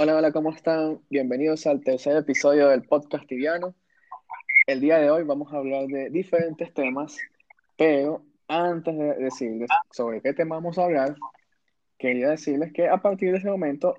Hola, 0.00 0.14
hola, 0.14 0.30
¿cómo 0.30 0.50
están? 0.50 1.00
Bienvenidos 1.10 1.66
al 1.66 1.82
tercer 1.82 2.16
episodio 2.16 2.68
del 2.68 2.84
podcast 2.84 3.26
tibiano. 3.26 3.74
El 4.68 4.80
día 4.80 4.98
de 4.98 5.10
hoy 5.10 5.24
vamos 5.24 5.52
a 5.52 5.56
hablar 5.56 5.88
de 5.88 6.08
diferentes 6.08 6.72
temas, 6.72 7.18
pero 7.76 8.22
antes 8.46 8.96
de 8.96 9.14
decirles 9.14 9.68
sobre 9.90 10.22
qué 10.22 10.32
tema 10.34 10.54
vamos 10.54 10.78
a 10.78 10.84
hablar, 10.84 11.16
quería 11.98 12.28
decirles 12.28 12.72
que 12.72 12.88
a 12.88 12.98
partir 12.98 13.32
de 13.32 13.38
ese 13.38 13.50
momento 13.50 13.96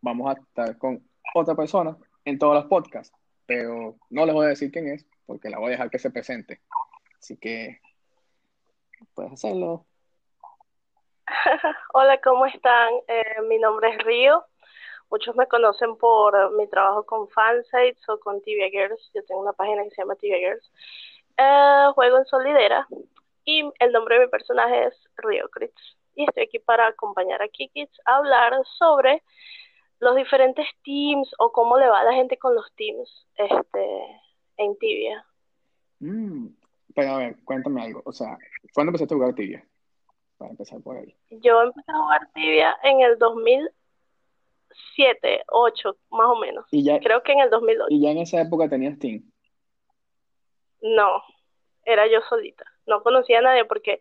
vamos 0.00 0.30
a 0.30 0.38
estar 0.38 0.78
con 0.78 1.02
otra 1.34 1.56
persona 1.56 1.96
en 2.24 2.38
todos 2.38 2.54
los 2.54 2.66
podcasts, 2.66 3.12
pero 3.44 3.96
no 4.08 4.26
les 4.26 4.34
voy 4.36 4.46
a 4.46 4.50
decir 4.50 4.70
quién 4.70 4.86
es 4.86 5.04
porque 5.26 5.50
la 5.50 5.58
voy 5.58 5.70
a 5.70 5.72
dejar 5.72 5.90
que 5.90 5.98
se 5.98 6.12
presente. 6.12 6.60
Así 7.18 7.36
que 7.36 7.80
puedes 9.14 9.32
hacerlo. 9.32 9.84
Hola, 11.92 12.20
¿cómo 12.20 12.46
están? 12.46 12.92
Eh, 13.08 13.42
mi 13.48 13.58
nombre 13.58 13.90
es 13.90 13.98
Río. 14.04 14.44
Muchos 15.10 15.34
me 15.34 15.46
conocen 15.48 15.96
por 15.96 16.56
mi 16.56 16.68
trabajo 16.68 17.04
con 17.04 17.28
Fansites 17.28 18.08
o 18.08 18.20
con 18.20 18.40
Tibia 18.42 18.70
Girls. 18.70 19.10
Yo 19.12 19.24
tengo 19.24 19.40
una 19.40 19.52
página 19.52 19.82
que 19.82 19.90
se 19.90 20.02
llama 20.02 20.14
Tibia 20.14 20.38
Girls. 20.38 20.72
Eh, 21.36 21.92
juego 21.94 22.18
en 22.18 22.24
Solidera 22.26 22.86
y 23.44 23.68
el 23.80 23.92
nombre 23.92 24.18
de 24.18 24.26
mi 24.26 24.30
personaje 24.30 24.86
es 24.86 24.94
Río 25.16 25.48
Crits. 25.48 25.96
Y 26.14 26.24
estoy 26.24 26.44
aquí 26.44 26.58
para 26.60 26.86
acompañar 26.86 27.42
a 27.42 27.48
Kikits 27.48 28.00
a 28.04 28.16
hablar 28.16 28.52
sobre 28.78 29.22
los 29.98 30.14
diferentes 30.14 30.66
teams 30.84 31.28
o 31.38 31.50
cómo 31.50 31.78
le 31.78 31.88
va 31.88 32.00
a 32.00 32.04
la 32.04 32.12
gente 32.12 32.38
con 32.38 32.54
los 32.54 32.72
teams 32.76 33.26
este, 33.36 34.20
en 34.58 34.76
Tibia. 34.78 35.24
Mm, 35.98 36.48
pero 36.94 37.10
a 37.10 37.18
ver, 37.18 37.36
cuéntame 37.44 37.82
algo. 37.82 38.02
O 38.04 38.12
sea, 38.12 38.38
¿cuándo 38.74 38.90
empezaste 38.90 39.14
a 39.14 39.16
jugar 39.16 39.34
Tibia? 39.34 39.64
Para 40.38 40.52
empezar 40.52 40.80
por 40.80 40.96
ahí. 40.96 41.14
Yo 41.30 41.62
empecé 41.62 41.90
a 41.90 42.00
jugar 42.00 42.28
Tibia 42.32 42.76
en 42.82 43.00
el 43.00 43.18
2000 43.18 43.70
7, 44.96 45.42
8, 45.48 45.96
más 46.10 46.26
o 46.28 46.36
menos. 46.36 46.66
Y 46.70 46.84
ya, 46.84 46.98
Creo 47.00 47.22
que 47.22 47.32
en 47.32 47.40
el 47.40 47.50
2008. 47.50 47.86
y 47.90 48.00
ya 48.02 48.10
en 48.10 48.18
esa 48.18 48.40
época 48.40 48.68
tenías 48.68 48.98
Team. 48.98 49.22
No, 50.82 51.22
era 51.84 52.06
yo 52.06 52.20
solita. 52.28 52.64
No 52.86 53.02
conocía 53.02 53.38
a 53.38 53.42
nadie 53.42 53.64
porque 53.64 54.00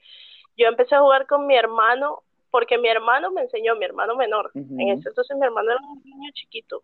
yo 0.56 0.68
empecé 0.68 0.96
a 0.96 1.02
jugar 1.02 1.28
con 1.28 1.46
mi 1.48 1.56
hermano, 1.56 2.24
porque 2.52 2.78
mi 2.78 2.88
hermano 2.90 3.32
me 3.32 3.42
enseñó, 3.42 3.76
mi 3.76 3.86
hermano 3.86 4.16
menor. 4.16 4.52
En 4.56 4.90
ese 4.90 5.10
entonces 5.10 5.38
mi 5.38 5.46
hermano 5.46 5.72
era 5.72 5.80
un 5.82 6.02
niño 6.04 6.32
chiquito. 6.34 6.84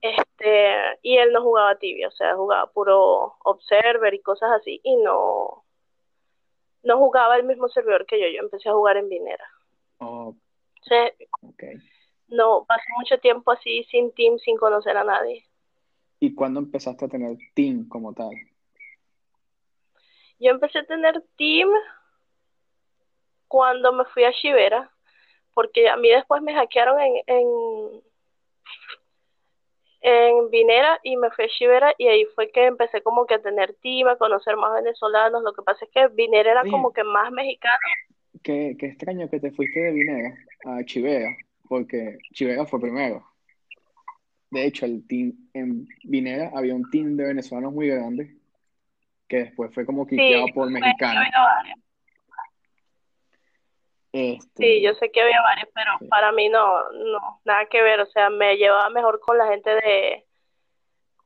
Este, 0.00 0.98
y 1.02 1.18
él 1.18 1.32
no 1.32 1.42
jugaba 1.42 1.76
tibia, 1.76 2.08
o 2.08 2.12
sea, 2.12 2.34
jugaba 2.34 2.66
puro 2.72 3.34
observer 3.44 4.14
y 4.14 4.22
cosas 4.22 4.50
así, 4.52 4.80
y 4.82 4.96
no, 4.96 5.64
no 6.82 6.96
jugaba 6.96 7.36
el 7.36 7.44
mismo 7.44 7.68
servidor 7.68 8.06
que 8.06 8.18
yo. 8.18 8.26
Yo 8.28 8.40
empecé 8.40 8.70
a 8.70 8.74
jugar 8.74 8.96
en 8.96 9.08
Vinera. 9.10 9.46
Oh, 9.98 10.28
O 10.30 10.84
sea, 10.84 11.12
ok. 11.42 11.62
No 12.30 12.64
pasé 12.66 12.84
mucho 12.96 13.18
tiempo 13.18 13.52
así 13.52 13.84
sin 13.90 14.12
team, 14.12 14.38
sin 14.38 14.56
conocer 14.56 14.96
a 14.96 15.04
nadie. 15.04 15.44
¿Y 16.20 16.34
cuándo 16.34 16.60
empezaste 16.60 17.06
a 17.06 17.08
tener 17.08 17.38
Team 17.54 17.88
como 17.88 18.12
tal? 18.12 18.30
Yo 20.38 20.50
empecé 20.50 20.80
a 20.80 20.84
tener 20.84 21.22
team 21.36 21.68
cuando 23.48 23.92
me 23.92 24.04
fui 24.04 24.24
a 24.24 24.30
Shivera, 24.30 24.90
porque 25.54 25.88
a 25.88 25.96
mí 25.96 26.08
después 26.10 26.42
me 26.42 26.54
hackearon 26.54 27.00
en, 27.00 27.14
en, 27.26 28.02
en 30.02 30.50
Vinera 30.50 31.00
y 31.02 31.16
me 31.16 31.30
fui 31.30 31.46
a 31.46 31.48
Shivera 31.48 31.94
y 31.98 32.06
ahí 32.08 32.26
fue 32.34 32.50
que 32.50 32.66
empecé 32.66 33.02
como 33.02 33.26
que 33.26 33.34
a 33.34 33.42
tener 33.42 33.74
team, 33.82 34.08
a 34.08 34.16
conocer 34.16 34.56
más 34.56 34.74
venezolanos. 34.74 35.42
Lo 35.42 35.52
que 35.54 35.62
pasa 35.62 35.84
es 35.84 35.90
que 35.90 36.08
Vinera 36.08 36.50
era 36.50 36.62
Oye. 36.62 36.70
como 36.70 36.92
que 36.92 37.02
más 37.02 37.32
mexicano. 37.32 37.76
Qué, 38.42 38.76
qué 38.78 38.86
extraño 38.86 39.28
que 39.28 39.40
te 39.40 39.50
fuiste 39.52 39.80
de 39.80 39.92
Vinera 39.92 40.34
a 40.66 40.84
Chivera, 40.84 41.28
porque 41.70 42.18
Chivera 42.34 42.66
fue 42.66 42.80
primero. 42.80 43.24
De 44.50 44.66
hecho, 44.66 44.86
el 44.86 45.06
team 45.06 45.32
en 45.54 45.86
Vinera 46.02 46.50
había 46.52 46.74
un 46.74 46.90
team 46.90 47.16
de 47.16 47.26
venezolanos 47.26 47.72
muy 47.72 47.86
grande 47.88 48.34
que 49.28 49.36
después 49.44 49.72
fue 49.72 49.86
como 49.86 50.04
Sí, 50.04 50.16
quiqueado 50.16 50.46
por 50.48 50.68
fue- 50.68 50.80
mexicanos. 50.80 51.24
Este, 54.12 54.48
Sí, 54.64 54.82
yo 54.82 54.94
sé 54.94 55.12
que 55.12 55.22
había 55.22 55.40
varios, 55.42 55.68
pero 55.72 55.92
Sí. 56.00 56.06
para 56.08 56.32
mí 56.32 56.48
no, 56.48 56.90
no, 56.90 57.40
nada 57.44 57.66
que 57.66 57.80
ver. 57.82 58.00
O 58.00 58.06
sea, 58.06 58.28
me 58.30 58.56
llevaba 58.56 58.90
mejor 58.90 59.20
con 59.20 59.38
la 59.38 59.46
gente 59.46 59.70
de, 59.70 60.26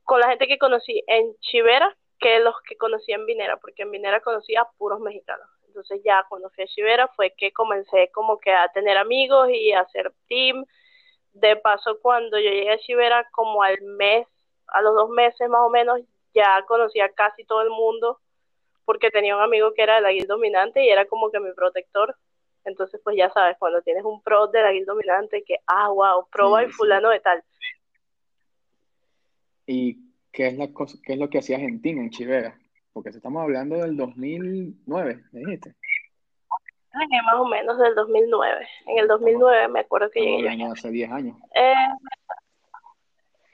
con 0.03 0.21
la 0.21 0.29
gente 0.29 0.47
que 0.47 0.59
conocí 0.59 1.03
en 1.07 1.35
Chivera 1.41 1.97
que 2.21 2.41
los 2.41 2.55
que 2.69 2.77
conocí 2.77 3.13
en 3.13 3.25
Vinera, 3.25 3.57
porque 3.57 3.85
en 3.85 3.91
Vinera 3.93 4.21
conocí 4.21 4.55
a 4.57 4.67
puros 4.77 5.01
mexicanos. 5.01 5.49
Entonces 5.75 6.03
ya 6.05 6.25
cuando 6.29 6.49
fui 6.51 6.63
a 6.63 6.69
Chivera 6.69 7.09
fue 7.09 7.35
que 7.37 7.53
comencé 7.53 8.09
como 8.13 8.39
que 8.39 8.53
a 8.53 8.69
tener 8.69 8.97
amigos 8.97 9.49
y 9.51 9.73
a 9.73 9.81
hacer 9.81 10.13
team. 10.29 10.65
De 11.33 11.57
paso, 11.57 11.99
cuando 12.01 12.39
yo 12.39 12.49
llegué 12.49 12.71
a 12.71 12.79
Chivera, 12.79 13.29
como 13.33 13.61
al 13.65 13.83
mes, 13.83 14.25
a 14.69 14.81
los 14.83 14.95
dos 14.95 15.11
meses 15.11 15.49
más 15.49 15.63
o 15.63 15.71
menos, 15.71 16.01
ya 16.33 16.65
conocía 16.69 17.09
casi 17.09 17.45
todo 17.45 17.63
el 17.63 17.71
mundo, 17.71 18.21
porque 18.85 19.11
tenía 19.11 19.37
un 19.37 19.43
amigo 19.43 19.75
que 19.75 19.83
era 19.83 19.97
de 19.97 20.03
la 20.03 20.13
guild 20.13 20.29
dominante 20.29 20.85
y 20.85 20.91
era 20.91 21.07
como 21.07 21.33
que 21.33 21.41
mi 21.41 21.53
protector. 21.53 22.17
Entonces, 22.65 23.01
pues 23.03 23.17
ya 23.17 23.33
sabes, 23.33 23.57
cuando 23.59 23.83
tienes 23.83 24.05
un 24.05 24.23
pro 24.23 24.47
de 24.47 24.63
la 24.63 24.71
guild 24.71 24.87
dominante, 24.87 25.43
que, 25.43 25.57
ah, 25.67 25.89
wow, 25.91 26.29
pro 26.31 26.57
Sí, 26.59 26.67
sí. 26.67 26.73
fulano 26.73 27.09
de 27.11 27.19
tal. 27.19 27.43
¿y 29.67 29.99
qué 30.31 30.47
es 30.49 30.57
la 30.57 30.73
cosa, 30.73 30.97
qué 31.05 31.15
es 31.15 31.19
lo 31.19 31.29
que 31.29 31.39
hacías 31.39 31.61
en 31.63 31.83
team 31.83 31.99
en 31.99 32.11
Chivera? 32.11 32.57
Porque 32.95 33.11
estamos 33.11 33.43
hablando 33.43 33.77
del 33.77 33.97
2009, 33.97 35.25
¿me 35.33 35.41
dijiste? 35.41 35.75
Llegué 36.95 37.23
más 37.27 37.35
o 37.35 37.45
menos 37.45 37.77
del 37.77 37.95
2009. 37.97 38.69
En 38.87 38.99
el 38.99 39.09
2009 39.09 39.69
me 39.69 39.81
acuerdo 39.81 40.11
que 40.11 40.21
Estamos 40.21 40.43
llegué 40.43 40.59
yo. 40.59 40.73
hace 40.73 40.91
10 40.91 41.11
años. 41.11 41.37
Eh, 41.57 41.75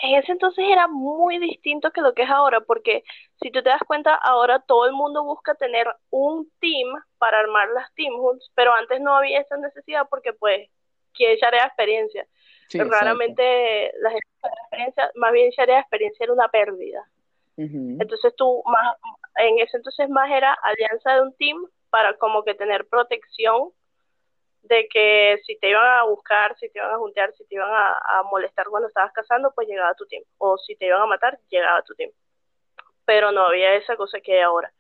en 0.03 0.15
ese 0.17 0.33
entonces 0.33 0.63
era 0.69 0.89
muy 0.89 1.39
distinto 1.39 1.91
que 1.91 2.03
lo 2.03 2.13
que 2.13 2.23
es 2.23 2.31
ahora, 2.31 2.61
porque 2.61 3.03
si 3.41 3.51
tú 3.51 3.63
te 3.63 3.71
das 3.71 3.83
cuenta, 3.87 4.15
ahora 4.15 4.59
todo 4.61 4.85
el 4.87 4.93
mundo 4.93 5.25
busca 5.25 5.55
tener 5.55 5.87
un 6.11 6.51
team 6.61 6.89
para 7.17 7.41
armar 7.41 7.69
las 7.71 7.93
team 7.95 8.13
hunts, 8.15 8.51
pero 8.55 8.75
antes 8.75 9.01
no 9.01 9.17
había 9.17 9.41
esa 9.41 9.57
necesidad 9.57 10.07
porque 10.11 10.35
pues, 10.35 10.69
¿quién 11.15 11.37
sharea 11.39 11.65
experiencia? 11.65 12.27
Sí. 12.69 12.79
Raramente 12.79 13.91
la 14.01 14.11
gente 14.11 14.27
experiencia, 14.65 15.11
más 15.15 15.33
bien 15.33 15.51
sharea 15.51 15.81
experiencia 15.81 16.25
era 16.25 16.35
una 16.35 16.49
pérdida. 16.49 17.03
Entonces 17.57 18.35
tú 18.37 18.63
más, 18.65 18.97
en 19.37 19.59
ese 19.59 19.77
entonces 19.77 20.09
más 20.09 20.31
era 20.31 20.53
alianza 20.63 21.15
de 21.15 21.23
un 21.23 21.37
team 21.37 21.67
para 21.91 22.17
como 22.19 22.45
que 22.45 22.55
tener 22.55 22.87
protección 22.89 23.71
de 24.63 24.89
que 24.89 25.39
si 25.47 25.59
te 25.59 25.71
iban 25.71 25.87
a 25.87 26.05
buscar, 26.05 26.57
si 26.59 26.69
te 26.71 26.79
iban 26.79 26.93
a 26.93 26.99
juntear, 26.99 27.33
si 27.35 27.45
te 27.47 27.55
iban 27.55 27.71
a, 27.71 28.23
molestar 28.31 28.67
cuando 28.69 28.89
estabas 28.89 29.13
cazando, 29.13 29.53
pues 29.55 29.67
llegaba 29.69 29.95
tu 29.95 30.07
team. 30.07 30.23
O 30.39 30.59
si 30.59 30.77
te 30.77 30.87
iban 30.87 31.03
a 31.03 31.07
matar, 31.07 31.39
llegaba 31.49 31.83
tu 31.83 31.95
team. 31.95 32.11
Pero 33.05 33.33
no 33.33 33.47
había 33.47 33.75
esa 33.75 33.97
cosa 33.97 34.21
que 34.21 34.35
hay 34.35 34.41
ahora. 34.41 34.73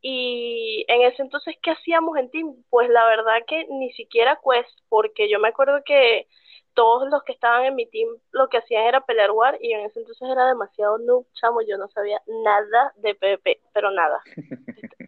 Y 0.00 0.84
en 0.88 1.02
ese 1.02 1.22
entonces, 1.22 1.56
¿qué 1.62 1.70
hacíamos 1.70 2.16
en 2.18 2.30
team? 2.30 2.54
Pues 2.68 2.90
la 2.90 3.06
verdad 3.06 3.38
que 3.46 3.66
ni 3.70 3.90
siquiera 3.94 4.38
quest, 4.44 4.78
porque 4.88 5.30
yo 5.30 5.40
me 5.40 5.48
acuerdo 5.48 5.82
que 5.84 6.28
todos 6.74 7.08
los 7.10 7.22
que 7.22 7.32
estaban 7.32 7.64
en 7.64 7.74
mi 7.74 7.86
team 7.86 8.08
lo 8.32 8.48
que 8.48 8.58
hacían 8.58 8.84
era 8.84 9.00
pelear 9.00 9.30
war 9.30 9.56
y 9.60 9.72
en 9.72 9.86
ese 9.86 10.00
entonces 10.00 10.28
era 10.28 10.46
demasiado 10.46 10.98
noob, 10.98 11.26
chamo, 11.34 11.62
yo 11.62 11.78
no 11.78 11.88
sabía 11.88 12.20
nada 12.44 12.92
de 12.96 13.14
PvP, 13.14 13.60
pero 13.72 13.90
nada. 13.90 14.20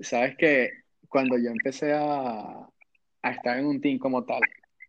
Sabes 0.00 0.36
que 0.36 0.70
cuando 1.08 1.38
yo 1.38 1.50
empecé 1.50 1.92
a, 1.92 2.68
a 3.22 3.30
estar 3.30 3.58
en 3.58 3.66
un 3.66 3.80
team 3.80 3.98
como 3.98 4.24
tal, 4.24 4.42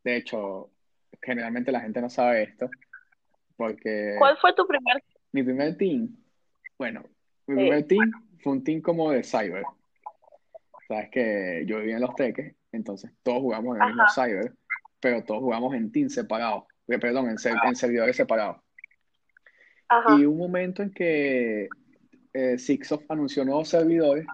de 0.04 0.18
hecho, 0.18 0.70
generalmente 1.22 1.72
la 1.72 1.82
gente 1.82 2.02
no 2.02 2.10
sabe 2.10 2.44
esto, 2.44 2.70
porque 3.56 4.16
¿Cuál 4.20 4.38
fue 4.38 4.54
tu 4.54 4.68
primer? 4.68 5.02
mi 5.32 5.44
primer 5.44 5.78
team, 5.78 6.16
bueno, 6.78 7.02
mi 7.48 7.56
Sí. 7.56 7.62
primer 7.62 7.88
team 7.88 8.12
fue 8.44 8.54
un 8.54 8.64
team 8.64 8.82
como 8.82 9.12
de 9.12 9.24
cyber. 9.24 9.66
Sabes 10.88 11.10
que 11.10 11.64
yo 11.66 11.80
vivía 11.80 11.96
en 11.96 12.02
Los 12.02 12.16
Teques, 12.16 12.56
entonces 12.72 13.12
todos 13.24 13.40
jugamos 13.42 13.76
en 13.78 13.84
el 13.84 13.88
mismo 13.90 14.04
cyber, 14.14 14.54
pero 15.00 15.24
todos 15.24 15.42
jugamos 15.42 15.74
en 15.76 15.92
teams 15.92 16.14
separados, 16.14 16.66
eh, 16.88 17.00
perdón, 17.00 17.30
en, 17.30 17.38
ser- 17.38 17.56
en 17.64 17.76
servidores 17.76 18.16
separados. 18.16 18.58
Ajá, 19.90 20.16
Y 20.18 20.26
un 20.26 20.38
momento 20.38 20.84
en 20.84 20.92
que 20.92 21.70
eh, 22.34 22.58
anunció 23.10 23.46
nuevos 23.46 23.70
servidores 23.70 24.26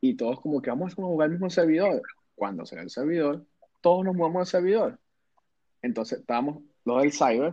y 0.00 0.14
todos 0.14 0.40
como 0.40 0.62
que 0.62 0.70
vamos 0.70 0.92
a 0.92 0.94
jugar 0.96 1.26
el 1.26 1.32
mismo 1.32 1.50
servidor. 1.50 2.02
Cuando 2.34 2.64
será 2.64 2.82
el 2.82 2.90
servidor, 2.90 3.44
todos 3.80 4.04
nos 4.04 4.14
mudamos 4.14 4.40
al 4.40 4.46
servidor. 4.46 4.98
Entonces 5.82 6.20
estábamos 6.20 6.62
los 6.84 7.02
del 7.02 7.12
cyber, 7.12 7.52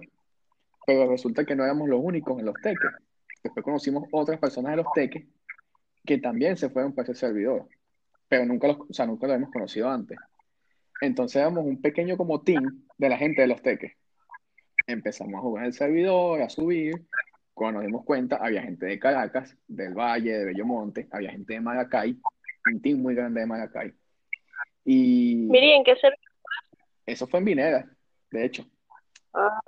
pero 0.85 1.09
resulta 1.09 1.44
que 1.44 1.56
no 1.56 1.63
éramos 1.63 1.89
los 1.89 2.00
únicos 2.03 2.39
en 2.39 2.45
los 2.45 2.56
teques. 2.62 2.91
Después 3.44 3.63
conocimos 3.63 4.07
otras 4.12 4.39
personas 4.39 4.71
de 4.71 4.77
los 4.77 4.88
teques 4.94 5.25
que 6.06 6.19
también 6.19 6.56
se 6.56 6.69
fueron 6.69 6.94
para 6.94 7.12
ese 7.12 7.19
servidor, 7.19 7.68
pero 8.27 8.45
nunca 8.45 8.68
los, 8.68 8.77
o 8.80 8.94
sea, 8.94 9.06
nunca 9.06 9.27
lo 9.27 9.33
hemos 9.33 9.51
conocido 9.51 9.89
antes. 9.89 10.18
Entonces 11.01 11.38
éramos 11.38 11.66
un 11.66 11.81
pequeño 11.81 12.18
como 12.18 12.42
team 12.42 12.86
de 12.98 13.10
la 13.10 13.18
gente 13.18 13.42
de 13.42 13.48
los 13.48 13.62
teques. 13.62 13.94
Empezamos 14.88 15.36
a 15.36 15.42
jugar 15.42 15.66
el 15.66 15.74
servidor, 15.74 16.42
a 16.42 16.50
subir. 16.50 17.06
Cuando 17.54 17.80
nos 17.80 17.88
dimos 17.88 18.06
cuenta, 18.06 18.38
había 18.38 18.62
gente 18.62 18.86
de 18.86 19.00
Caracas, 19.00 19.57
del 19.68 19.94
Valle, 19.94 20.38
de 20.39 20.45
Bellomonte, 20.45 21.07
había 21.12 21.31
gente 21.31 21.54
de 21.54 21.62
Maracay, 21.62 22.18
un 22.72 22.81
team 22.81 23.00
muy 23.00 23.16
grande 23.16 23.42
de 23.42 23.45
Maracay. 23.45 23.94
Y 24.83 25.48
Miri, 25.50 25.71
¿en 25.71 25.83
qué 25.83 25.95
servidor? 25.95 26.19
Eso 27.06 27.28
fue 27.28 27.39
en 27.39 27.45
Vinera, 27.45 27.89
de 28.31 28.45
hecho. 28.45 28.66
Ah. 29.33 29.60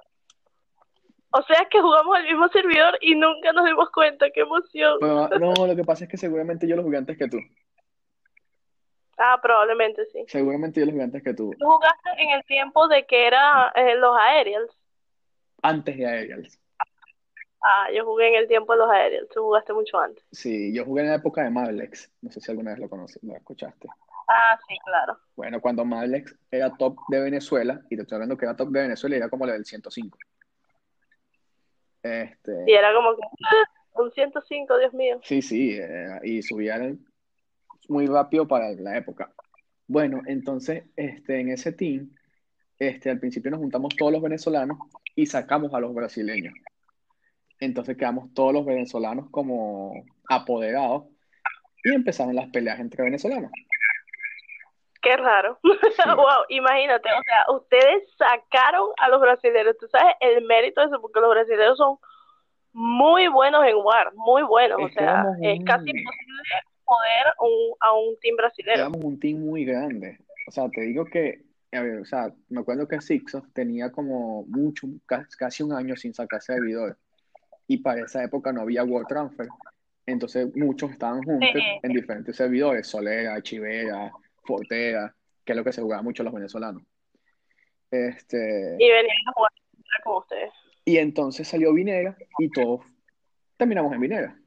O 1.31 1.41
sea 1.43 1.67
que 1.69 1.79
jugamos 1.79 2.17
el 2.19 2.25
mismo 2.25 2.47
servidor 2.49 2.97
y 3.01 3.15
nunca 3.15 3.51
nos 3.53 3.65
dimos 3.65 3.89
cuenta, 3.91 4.29
qué 4.31 4.41
emoción. 4.41 4.97
no, 5.01 5.67
lo 5.67 5.75
que 5.75 5.83
pasa 5.83 6.05
es 6.05 6.09
que 6.09 6.17
seguramente 6.17 6.67
yo 6.67 6.75
lo 6.75 6.83
jugué 6.83 6.97
antes 6.97 7.17
que 7.17 7.27
tú. 7.27 7.37
Ah, 9.17 9.39
probablemente 9.41 10.05
sí. 10.07 10.23
Seguramente 10.27 10.79
yo 10.79 10.85
lo 10.85 10.91
jugué 10.91 11.03
antes 11.03 11.23
que 11.23 11.33
tú. 11.33 11.51
¿Tú 11.57 11.65
jugaste 11.65 12.09
en 12.17 12.29
el 12.29 12.43
tiempo 12.45 12.87
de 12.87 13.05
que 13.05 13.25
era 13.25 13.71
eh, 13.75 13.95
los 13.95 14.15
Aerials? 14.17 14.71
Antes 15.63 15.97
de 15.97 16.05
Aerials. 16.05 16.59
Ah, 17.61 17.87
yo 17.91 18.05
jugué 18.05 18.29
en 18.29 18.35
el 18.35 18.47
tiempo 18.47 18.73
de 18.73 18.79
los 18.79 18.89
Aerials. 18.89 19.29
Tú 19.29 19.41
jugaste 19.41 19.73
mucho 19.73 19.99
antes. 19.99 20.23
Sí, 20.31 20.73
yo 20.73 20.85
jugué 20.85 21.01
en 21.01 21.09
la 21.09 21.15
época 21.15 21.43
de 21.43 21.49
Mablex. 21.49 22.11
No 22.21 22.31
sé 22.31 22.39
si 22.39 22.51
alguna 22.51 22.71
vez 22.71 22.79
lo 22.79 22.89
conoces, 22.89 23.21
lo 23.23 23.35
escuchaste. 23.35 23.87
Ah, 24.27 24.59
sí, 24.67 24.77
claro. 24.85 25.17
Bueno, 25.35 25.59
cuando 25.59 25.83
Mablex 25.83 26.37
era 26.51 26.75
top 26.75 26.97
de 27.09 27.21
Venezuela, 27.21 27.81
y 27.89 27.95
te 27.95 28.03
estoy 28.03 28.17
hablando 28.17 28.37
que 28.37 28.45
era 28.45 28.55
top 28.55 28.69
de 28.69 28.81
Venezuela, 28.81 29.15
era 29.15 29.29
como 29.29 29.45
la 29.45 29.53
del 29.53 29.65
105. 29.65 30.17
Este... 32.03 32.63
Y 32.67 32.73
era 32.73 32.93
como 32.93 33.15
que 33.15 33.21
un 34.01 34.11
105, 34.11 34.77
Dios 34.77 34.93
mío. 34.93 35.19
Sí, 35.23 35.41
sí, 35.41 35.77
eh, 35.79 36.19
y 36.23 36.43
subían 36.43 36.99
muy 37.87 38.07
rápido 38.07 38.47
para 38.47 38.71
la 38.71 38.97
época. 38.97 39.31
Bueno, 39.87 40.21
entonces, 40.25 40.83
este, 40.95 41.39
en 41.39 41.49
ese 41.49 41.71
team, 41.71 42.11
este, 42.77 43.09
al 43.09 43.19
principio 43.19 43.51
nos 43.51 43.59
juntamos 43.59 43.95
todos 43.95 44.11
los 44.11 44.21
venezolanos 44.21 44.77
y 45.15 45.25
sacamos 45.25 45.73
a 45.73 45.79
los 45.79 45.93
brasileños. 45.93 46.53
Entonces 47.59 47.97
quedamos 47.97 48.33
todos 48.33 48.53
los 48.53 48.65
venezolanos 48.65 49.29
como 49.31 49.93
apoderados 50.29 51.05
y 51.83 51.93
empezaron 51.93 52.35
las 52.35 52.49
peleas 52.49 52.79
entre 52.79 53.03
venezolanos. 53.03 53.51
Qué 55.01 55.15
raro. 55.15 55.57
wow, 55.63 56.43
imagínate, 56.49 57.09
o 57.09 57.23
sea, 57.23 57.55
ustedes 57.55 58.03
sacaron 58.17 58.89
a 58.97 59.09
los 59.09 59.21
brasileños. 59.21 59.77
Tú 59.79 59.87
sabes 59.87 60.15
el 60.19 60.43
mérito 60.45 60.81
de 60.81 60.87
eso, 60.87 61.01
porque 61.01 61.19
los 61.19 61.29
brasileños 61.29 61.77
son 61.77 61.97
muy 62.73 63.27
buenos 63.27 63.65
en 63.65 63.77
War, 63.77 64.13
muy 64.15 64.43
buenos. 64.43 64.79
o 64.81 64.89
sea, 64.89 65.25
es 65.41 65.63
casi 65.65 65.89
imposible 65.89 66.43
poder 66.87 67.75
a 67.79 67.93
un 67.93 68.17
team 68.21 68.35
brasileño. 68.37 68.79
Éramos 68.79 69.03
un 69.03 69.19
team 69.19 69.39
muy 69.39 69.65
grande. 69.65 70.17
O 70.47 70.51
sea, 70.51 70.69
te 70.69 70.81
digo 70.81 71.05
que, 71.05 71.43
a 71.73 71.81
ver, 71.81 71.99
o 71.99 72.05
sea, 72.05 72.33
me 72.49 72.61
acuerdo 72.61 72.87
que 72.87 73.01
Sixos 73.01 73.43
tenía 73.53 73.91
como 73.91 74.43
mucho, 74.47 74.87
casi 75.05 75.63
un 75.63 75.73
año 75.73 75.95
sin 75.95 76.13
sacarse 76.13 76.53
de 76.53 76.59
servidores. 76.59 76.95
Y 77.67 77.77
para 77.79 78.05
esa 78.05 78.23
época 78.23 78.53
no 78.53 78.61
había 78.61 78.85
World 78.85 79.07
Transfer. 79.07 79.47
Entonces 80.05 80.55
muchos 80.55 80.91
estaban 80.91 81.21
juntos 81.21 81.49
en 81.83 81.91
diferentes 81.91 82.35
servidores, 82.37 82.87
Solera, 82.87 83.41
Chivera, 83.41 84.09
Fortera, 84.45 85.13
que 85.43 85.51
es 85.51 85.57
lo 85.57 85.65
que 85.65 85.73
se 85.73 85.81
jugaba 85.81 86.01
mucho 86.01 86.23
los 86.23 86.33
venezolanos. 86.33 86.81
Este... 87.91 88.77
Y 88.79 88.89
venían 88.89 89.27
a 89.27 89.33
jugar 89.33 89.51
con 90.05 90.17
ustedes. 90.19 90.51
Y 90.85 90.97
entonces 90.97 91.45
salió 91.45 91.73
Vinera 91.73 92.15
y 92.39 92.49
todos 92.49 92.85
terminamos 93.57 93.91
en 93.91 93.99
Vinera. 93.99 94.39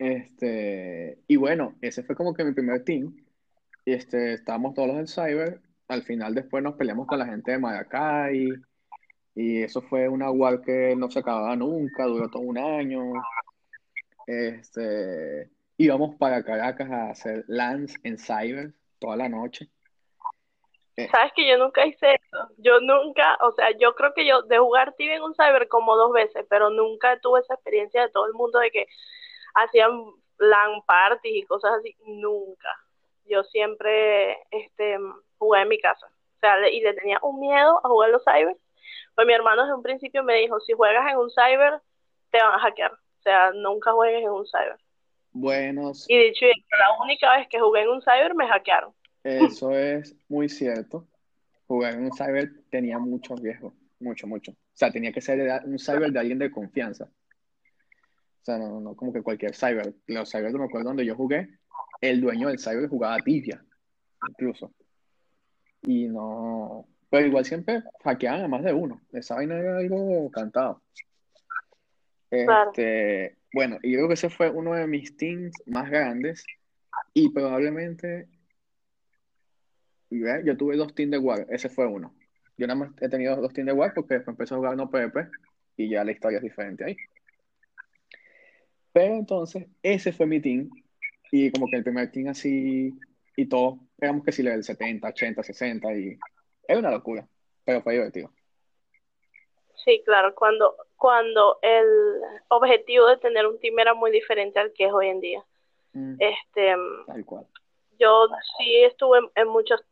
Este, 0.00 1.18
y 1.28 1.36
bueno, 1.36 1.74
ese 1.82 2.02
fue 2.02 2.16
como 2.16 2.32
que 2.32 2.42
mi 2.42 2.52
primer 2.52 2.82
team. 2.84 3.14
Este, 3.84 4.32
estábamos 4.32 4.72
todos 4.74 4.96
del 4.96 5.06
Cyber. 5.06 5.60
Al 5.88 6.02
final 6.04 6.34
después 6.34 6.62
nos 6.62 6.74
peleamos 6.76 7.06
con 7.06 7.18
la 7.18 7.26
gente 7.26 7.52
de 7.52 7.58
Maracay. 7.58 8.48
Y 9.34 9.62
eso 9.62 9.82
fue 9.82 10.08
una 10.08 10.30
war 10.30 10.62
que 10.62 10.96
no 10.96 11.10
se 11.10 11.18
acababa 11.18 11.54
nunca, 11.54 12.06
duró 12.06 12.30
todo 12.30 12.42
un 12.42 12.56
año. 12.56 13.12
Este, 14.26 15.50
íbamos 15.76 16.16
para 16.16 16.42
Caracas 16.44 16.90
a 16.90 17.10
hacer 17.10 17.44
Lance 17.46 17.98
en 18.02 18.16
Cyber 18.16 18.72
toda 18.98 19.16
la 19.16 19.28
noche. 19.28 19.68
Eh, 20.96 21.08
Sabes 21.12 21.32
que 21.36 21.46
yo 21.46 21.58
nunca 21.58 21.84
hice 21.84 22.14
eso. 22.14 22.48
Yo 22.56 22.80
nunca, 22.80 23.36
o 23.42 23.52
sea, 23.52 23.66
yo 23.78 23.94
creo 23.94 24.14
que 24.14 24.26
yo 24.26 24.42
de 24.44 24.56
jugar 24.56 24.94
TV 24.96 25.16
en 25.16 25.22
un 25.22 25.34
cyber 25.34 25.68
como 25.68 25.94
dos 25.94 26.12
veces, 26.12 26.46
pero 26.48 26.70
nunca 26.70 27.20
tuve 27.20 27.40
esa 27.40 27.52
experiencia 27.52 28.00
de 28.00 28.10
todo 28.10 28.26
el 28.26 28.32
mundo 28.32 28.58
de 28.60 28.70
que 28.70 28.86
hacían 29.64 29.90
LAN 30.38 30.82
parties 30.86 31.36
y 31.36 31.42
cosas 31.44 31.72
así, 31.78 31.96
nunca. 32.06 32.68
Yo 33.26 33.44
siempre 33.44 34.38
este, 34.50 34.98
jugué 35.38 35.62
en 35.62 35.68
mi 35.68 35.78
casa. 35.80 36.06
O 36.06 36.40
sea, 36.40 36.68
y 36.68 36.80
le 36.80 36.94
tenía 36.94 37.18
un 37.22 37.38
miedo 37.38 37.80
a 37.84 37.88
jugar 37.88 38.10
los 38.10 38.24
cyber. 38.24 38.56
Pues 39.14 39.26
mi 39.26 39.34
hermano 39.34 39.62
desde 39.62 39.74
un 39.74 39.82
principio 39.82 40.22
me 40.22 40.36
dijo, 40.36 40.58
si 40.60 40.72
juegas 40.72 41.10
en 41.12 41.18
un 41.18 41.30
cyber, 41.30 41.80
te 42.30 42.38
van 42.38 42.54
a 42.54 42.58
hackear. 42.60 42.92
O 42.92 43.22
sea, 43.22 43.52
nunca 43.52 43.92
juegues 43.92 44.22
en 44.22 44.30
un 44.30 44.46
cyber. 44.46 44.78
Buenos. 45.32 46.08
Y 46.08 46.18
dicho 46.18 46.46
la 46.46 47.02
única 47.02 47.36
vez 47.36 47.46
que 47.48 47.60
jugué 47.60 47.82
en 47.82 47.90
un 47.90 48.02
cyber 48.02 48.34
me 48.34 48.48
hackearon. 48.48 48.92
Eso 49.22 49.70
es 49.72 50.16
muy 50.28 50.48
cierto. 50.48 51.06
Jugar 51.66 51.94
en 51.94 52.04
un 52.04 52.12
cyber 52.12 52.50
tenía 52.70 52.98
mucho 52.98 53.36
riesgo, 53.36 53.74
mucho, 54.00 54.26
mucho. 54.26 54.52
O 54.52 54.56
sea, 54.72 54.90
tenía 54.90 55.12
que 55.12 55.20
ser 55.20 55.62
un 55.64 55.78
cyber 55.78 56.10
de 56.10 56.18
alguien 56.18 56.38
de 56.38 56.50
confianza. 56.50 57.08
O 58.40 58.44
sea, 58.44 58.58
no, 58.58 58.80
no 58.80 58.94
como 58.94 59.12
que 59.12 59.22
cualquier 59.22 59.54
cyber. 59.54 59.94
Los 60.06 60.30
cyber, 60.30 60.52
no 60.52 60.60
me 60.60 60.64
acuerdo 60.64 60.88
donde 60.88 61.04
yo 61.04 61.14
jugué, 61.14 61.58
el 62.00 62.20
dueño 62.20 62.48
del 62.48 62.58
cyber 62.58 62.88
jugaba 62.88 63.18
tibia, 63.18 63.62
incluso. 64.28 64.72
Y 65.82 66.08
no. 66.08 66.86
Pero 67.10 67.26
igual 67.26 67.44
siempre 67.44 67.82
hackeaban 68.04 68.44
a 68.44 68.48
más 68.48 68.62
de 68.62 68.72
uno. 68.72 69.00
Esa 69.12 69.34
vaina 69.34 69.58
era 69.58 69.78
algo 69.78 70.30
cantado. 70.30 70.82
Este, 72.30 73.36
bueno, 73.52 73.78
y 73.82 73.94
creo 73.94 74.06
que 74.06 74.14
ese 74.14 74.30
fue 74.30 74.48
uno 74.48 74.74
de 74.74 74.86
mis 74.86 75.16
teams 75.16 75.52
más 75.66 75.90
grandes. 75.90 76.44
Y 77.12 77.30
probablemente. 77.30 78.28
Yo 80.10 80.56
tuve 80.56 80.76
dos 80.76 80.94
teams 80.94 81.12
de 81.12 81.18
War, 81.18 81.46
ese 81.50 81.68
fue 81.68 81.86
uno. 81.86 82.14
Yo 82.56 82.66
nada 82.66 82.80
más 82.80 82.90
he 83.00 83.08
tenido 83.08 83.36
dos 83.36 83.52
teams 83.52 83.66
de 83.66 83.72
War 83.72 83.94
porque 83.94 84.14
después 84.14 84.34
empecé 84.34 84.54
a 84.54 84.56
jugar 84.56 84.76
no 84.76 84.90
PvP 84.90 85.28
y 85.76 85.88
ya 85.88 86.04
la 86.04 86.12
historia 86.12 86.38
es 86.38 86.42
diferente 86.42 86.84
ahí. 86.84 86.96
Pero 88.92 89.14
entonces, 89.14 89.66
ese 89.82 90.12
fue 90.12 90.26
mi 90.26 90.40
team. 90.40 90.70
Y 91.32 91.50
como 91.52 91.66
que 91.66 91.76
el 91.76 91.84
primer 91.84 92.10
team 92.10 92.28
así, 92.28 92.92
y 93.36 93.46
todos 93.46 93.78
éramos 93.98 94.24
que 94.24 94.32
sí, 94.32 94.42
del 94.42 94.64
70, 94.64 95.08
80, 95.08 95.42
60, 95.42 95.94
y 95.94 96.18
era 96.66 96.80
una 96.80 96.90
locura, 96.90 97.26
pero 97.64 97.82
fue 97.82 97.94
divertido. 97.94 98.30
Sí, 99.84 100.02
claro, 100.04 100.34
cuando, 100.34 100.74
cuando 100.96 101.58
el 101.62 101.86
objetivo 102.48 103.06
de 103.06 103.16
tener 103.18 103.46
un 103.46 103.58
team 103.60 103.78
era 103.78 103.94
muy 103.94 104.10
diferente 104.10 104.58
al 104.58 104.72
que 104.72 104.86
es 104.86 104.92
hoy 104.92 105.08
en 105.08 105.20
día. 105.20 105.44
Mm. 105.92 106.16
este, 106.18 106.74
tal 107.06 107.24
cual. 107.24 107.46
Yo 107.98 108.28
sí 108.58 108.84
estuve 108.84 109.18
en, 109.34 109.48
muchos, 109.48 109.82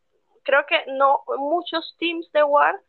creo 0.43 0.65
que 0.67 0.77
no, 0.93 1.23
muchos 1.39 1.95
teams 1.99 2.31
de 2.33 2.43
War, 2.43 2.81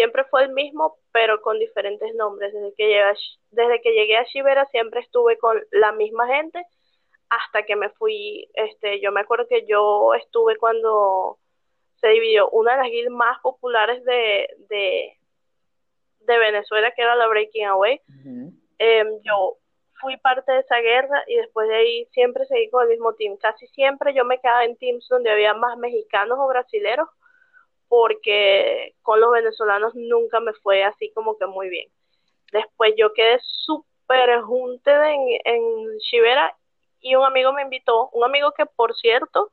siempre 0.00 0.24
fue 0.30 0.44
el 0.44 0.52
mismo, 0.54 0.96
pero 1.12 1.42
con 1.42 1.58
diferentes 1.58 2.14
nombres. 2.14 2.54
Desde 2.54 2.74
que, 2.74 2.88
llegué, 2.88 3.12
desde 3.50 3.82
que 3.82 3.92
llegué 3.92 4.16
a 4.16 4.24
Shibera 4.24 4.64
siempre 4.70 5.00
estuve 5.00 5.36
con 5.36 5.62
la 5.72 5.92
misma 5.92 6.26
gente 6.26 6.64
hasta 7.28 7.64
que 7.64 7.76
me 7.76 7.90
fui, 7.90 8.48
este, 8.54 8.98
yo 9.02 9.12
me 9.12 9.20
acuerdo 9.20 9.46
que 9.46 9.66
yo 9.66 10.14
estuve 10.14 10.56
cuando 10.56 11.36
se 12.00 12.08
dividió 12.08 12.48
una 12.48 12.72
de 12.72 12.78
las 12.78 12.90
guilds 12.90 13.10
más 13.10 13.38
populares 13.42 14.02
de, 14.06 14.48
de, 14.70 16.38
Venezuela, 16.38 16.92
que 16.92 17.02
era 17.02 17.14
la 17.16 17.26
Breaking 17.26 17.66
Away. 17.66 18.00
Em, 18.78 19.20
yo 19.22 19.58
fui 20.00 20.16
parte 20.16 20.50
de 20.50 20.60
esa 20.60 20.78
guerra 20.78 21.24
y 21.26 21.36
después 21.36 21.68
de 21.68 21.74
ahí 21.74 22.06
siempre 22.12 22.46
seguí 22.46 22.70
con 22.70 22.84
el 22.84 22.88
mismo 22.88 23.12
team. 23.16 23.36
Casi 23.36 23.66
siempre 23.66 24.14
yo 24.14 24.24
me 24.24 24.40
quedaba 24.40 24.64
en 24.64 24.76
teams 24.76 25.06
donde 25.10 25.30
había 25.30 25.52
más 25.52 25.76
mexicanos 25.76 26.38
o 26.40 26.46
brasileros 26.48 27.08
porque 27.90 28.94
con 29.02 29.20
los 29.20 29.32
venezolanos 29.32 29.96
nunca 29.96 30.38
me 30.38 30.52
fue 30.62 30.84
así 30.84 31.10
como 31.12 31.36
que 31.36 31.46
muy 31.46 31.68
bien. 31.68 31.88
Después 32.52 32.94
yo 32.96 33.12
quedé 33.12 33.40
súper 33.42 34.42
junte 34.42 34.92
en, 34.92 35.40
en 35.44 35.98
Chivera 35.98 36.56
y 37.00 37.16
un 37.16 37.24
amigo 37.24 37.52
me 37.52 37.62
invitó, 37.62 38.08
un 38.10 38.22
amigo 38.22 38.52
que 38.52 38.64
por 38.64 38.94
cierto 38.94 39.50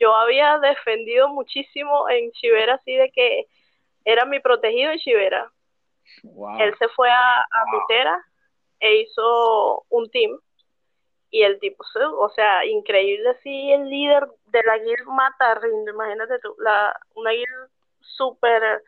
yo 0.00 0.12
había 0.12 0.58
defendido 0.58 1.28
muchísimo 1.28 2.08
en 2.10 2.32
Chivera 2.32 2.74
así 2.74 2.96
de 2.96 3.12
que 3.12 3.46
era 4.04 4.24
mi 4.24 4.40
protegido 4.40 4.90
en 4.90 4.98
Chivera. 4.98 5.52
Él 6.58 6.74
se 6.80 6.88
fue 6.88 7.08
a, 7.10 7.42
a 7.42 7.64
Mitera 7.72 8.26
e 8.80 9.02
hizo 9.02 9.84
un 9.88 10.10
team 10.10 10.36
y 11.32 11.42
el 11.44 11.58
tipo, 11.58 11.82
o 12.18 12.28
sea, 12.28 12.64
increíble 12.66 13.30
así, 13.30 13.72
el 13.72 13.88
líder 13.88 14.28
de 14.48 14.62
la 14.64 14.76
guild 14.76 15.06
Matarrindo, 15.06 15.90
imagínate 15.90 16.38
tú, 16.40 16.54
la, 16.58 16.94
una 17.14 17.30
guild 17.30 17.70
súper 18.00 18.82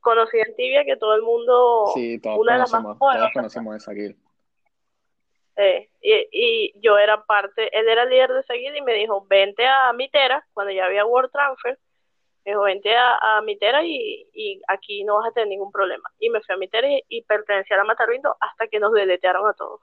conocida 0.00 0.42
en 0.48 0.56
Tibia 0.56 0.84
que 0.84 0.96
todo 0.96 1.14
el 1.14 1.22
mundo, 1.22 1.92
sí, 1.94 2.18
todos 2.18 2.38
una 2.40 2.54
conocemos, 2.54 2.98
todos 2.98 3.30
conocemos 3.32 3.76
esa 3.76 3.92
guild. 3.92 4.16
Eh, 5.54 5.88
y, 6.02 6.28
y, 6.32 6.80
yo 6.80 6.98
era 6.98 7.24
parte, 7.24 7.70
él 7.78 7.88
era 7.88 8.02
el 8.02 8.10
líder 8.10 8.32
de 8.32 8.40
esa 8.40 8.54
guild 8.54 8.76
y 8.76 8.82
me 8.82 8.94
dijo, 8.94 9.24
vente 9.28 9.64
a 9.64 9.92
Mitera, 9.92 10.44
cuando 10.54 10.72
ya 10.72 10.86
había 10.86 11.06
World 11.06 11.30
Transfer, 11.30 11.78
me 12.44 12.50
dijo, 12.50 12.62
vente 12.62 12.96
a, 12.96 13.38
a 13.38 13.42
Mitera 13.42 13.84
y, 13.84 14.28
y, 14.34 14.60
aquí 14.66 15.04
no 15.04 15.18
vas 15.20 15.28
a 15.28 15.32
tener 15.32 15.50
ningún 15.50 15.70
problema. 15.70 16.10
Y 16.18 16.30
me 16.30 16.40
fui 16.40 16.52
a 16.52 16.58
Mitera 16.58 16.90
y, 16.90 17.00
y 17.08 17.22
pertenecía 17.22 17.76
a 17.76 17.78
la 17.78 17.84
Matarrindo 17.84 18.36
hasta 18.40 18.66
que 18.66 18.80
nos 18.80 18.92
deletearon 18.92 19.48
a 19.48 19.54
todos. 19.54 19.80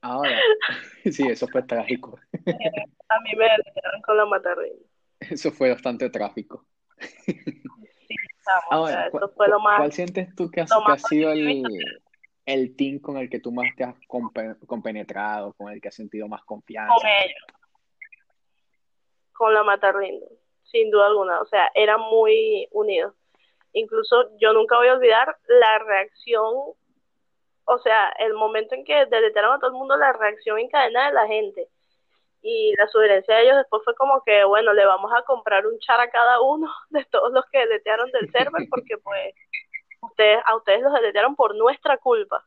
Ahora, 0.00 0.38
sí, 1.04 1.26
eso 1.28 1.46
fue 1.48 1.62
trágico. 1.62 2.18
A 3.08 3.20
mí 3.20 3.30
me 3.36 3.48
con 4.04 4.16
la 4.16 4.26
matarrina. 4.26 4.76
Eso 5.20 5.50
fue 5.52 5.70
bastante 5.70 6.10
trágico. 6.10 6.66
Ahora, 8.70 9.08
eso 9.08 9.28
fue 9.36 9.48
lo 9.48 9.60
más... 9.60 9.78
¿cuál 9.78 9.92
sientes 9.92 10.34
tú 10.34 10.50
que, 10.50 10.60
ha 10.60 10.98
sido 10.98 11.32
el, 11.32 11.64
el 12.44 12.76
team 12.76 12.98
con 13.00 13.16
el 13.16 13.28
que 13.30 13.40
tú 13.40 13.52
más 13.52 13.66
te 13.76 13.84
has 13.84 13.96
compe- 14.08 14.58
compenetrado, 14.66 15.52
con 15.54 15.72
el 15.72 15.80
que 15.80 15.88
has 15.88 15.94
sentido 15.94 16.28
más 16.28 16.44
confianza? 16.44 16.94
con 16.94 17.06
ellos, 17.06 17.56
con 19.32 19.54
la 19.54 19.62
Matarlindo, 19.62 20.26
sin 20.64 20.90
duda 20.90 21.06
alguna. 21.06 21.40
O 21.40 21.46
sea, 21.46 21.70
eran 21.74 22.00
muy 22.00 22.68
unidos. 22.72 23.14
Incluso 23.72 24.30
yo 24.38 24.52
nunca 24.52 24.76
voy 24.76 24.88
a 24.88 24.94
olvidar 24.94 25.36
la 25.48 25.78
reacción, 25.80 26.72
o 27.66 27.78
sea, 27.78 28.08
el 28.18 28.34
momento 28.34 28.74
en 28.74 28.84
que 28.84 29.06
deletearon 29.06 29.54
a 29.54 29.58
todo 29.58 29.70
el 29.70 29.76
mundo, 29.76 29.96
la 29.96 30.12
reacción 30.12 30.58
en 30.58 30.68
cadena 30.68 31.08
de 31.08 31.12
la 31.12 31.26
gente. 31.26 31.68
Y 32.42 32.74
la 32.76 32.86
sugerencia 32.88 33.34
de 33.34 33.42
ellos 33.42 33.56
después 33.56 33.82
fue 33.84 33.94
como 33.96 34.22
que, 34.24 34.44
bueno, 34.44 34.72
le 34.72 34.86
vamos 34.86 35.12
a 35.12 35.22
comprar 35.22 35.66
un 35.66 35.78
char 35.80 36.00
a 36.00 36.10
cada 36.10 36.40
uno 36.40 36.70
de 36.90 37.04
todos 37.06 37.32
los 37.32 37.44
que 37.46 37.58
deletearon 37.58 38.10
del 38.12 38.30
server, 38.30 38.66
porque 38.70 38.96
pues 38.98 39.34
ustedes, 40.00 40.40
a 40.44 40.56
ustedes 40.56 40.82
los 40.82 40.92
deletearon 40.92 41.34
por 41.34 41.56
nuestra 41.56 41.98
culpa. 41.98 42.44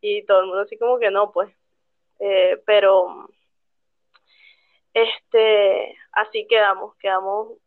Y 0.00 0.24
todo 0.24 0.40
el 0.40 0.46
mundo 0.46 0.62
así 0.62 0.78
como 0.78 0.98
que 0.98 1.10
no, 1.10 1.30
pues. 1.30 1.50
Eh, 2.20 2.62
pero 2.64 3.28
este, 4.94 5.96
así 6.12 6.46
quedamos, 6.48 6.96
quedamos, 6.96 7.58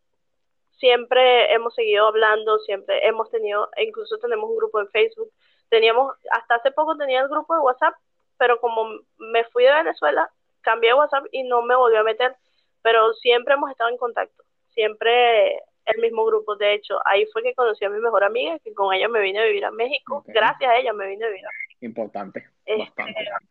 siempre 0.80 1.54
hemos 1.54 1.74
seguido 1.76 2.08
hablando, 2.08 2.58
siempre 2.60 3.08
hemos 3.08 3.30
tenido, 3.30 3.70
incluso 3.78 4.18
tenemos 4.18 4.50
un 4.50 4.58
grupo 4.58 4.80
en 4.80 4.90
Facebook, 4.90 5.32
teníamos, 5.74 6.14
hasta 6.30 6.56
hace 6.56 6.72
poco 6.72 6.96
tenía 6.96 7.22
el 7.22 7.30
grupo 7.30 7.56
de 7.56 7.62
WhatsApp, 7.62 7.96
pero 8.38 8.60
como 8.60 8.88
me 9.18 9.44
fui 9.46 9.64
de 9.64 9.74
Venezuela, 9.74 10.30
cambié 10.62 10.92
de 10.92 10.96
WhatsApp 10.96 11.26
y 11.32 11.42
no 11.44 11.64
me 11.64 11.76
volví 11.76 11.98
a 11.98 12.04
meter, 12.04 12.36
pero 12.84 13.12
siempre 13.14 13.56
hemos 13.56 13.72
estado 13.72 13.90
en 13.90 13.98
contacto, 13.98 14.44
siempre 14.70 15.58
el 15.86 16.00
mismo 16.00 16.26
grupo, 16.26 16.56
de 16.56 16.76
hecho, 16.76 17.00
ahí 17.06 17.26
fue 17.34 17.42
que 17.42 17.56
conocí 17.56 17.84
a 17.86 17.90
mi 17.90 18.00
mejor 18.00 18.24
amiga, 18.24 18.60
que 18.60 18.74
con 18.74 18.94
ella 18.94 19.10
me 19.10 19.20
vine 19.20 19.40
a 19.40 19.46
vivir 19.46 19.66
a 19.66 19.72
México, 19.72 20.24
gracias 20.28 20.70
a 20.70 20.78
ella 20.78 20.94
me 20.94 21.08
vine 21.08 21.26
a 21.26 21.30
vivir 21.30 21.46
a 21.46 21.50
Importante, 21.82 22.48
Este, 22.66 23.04
bastante. 23.04 23.50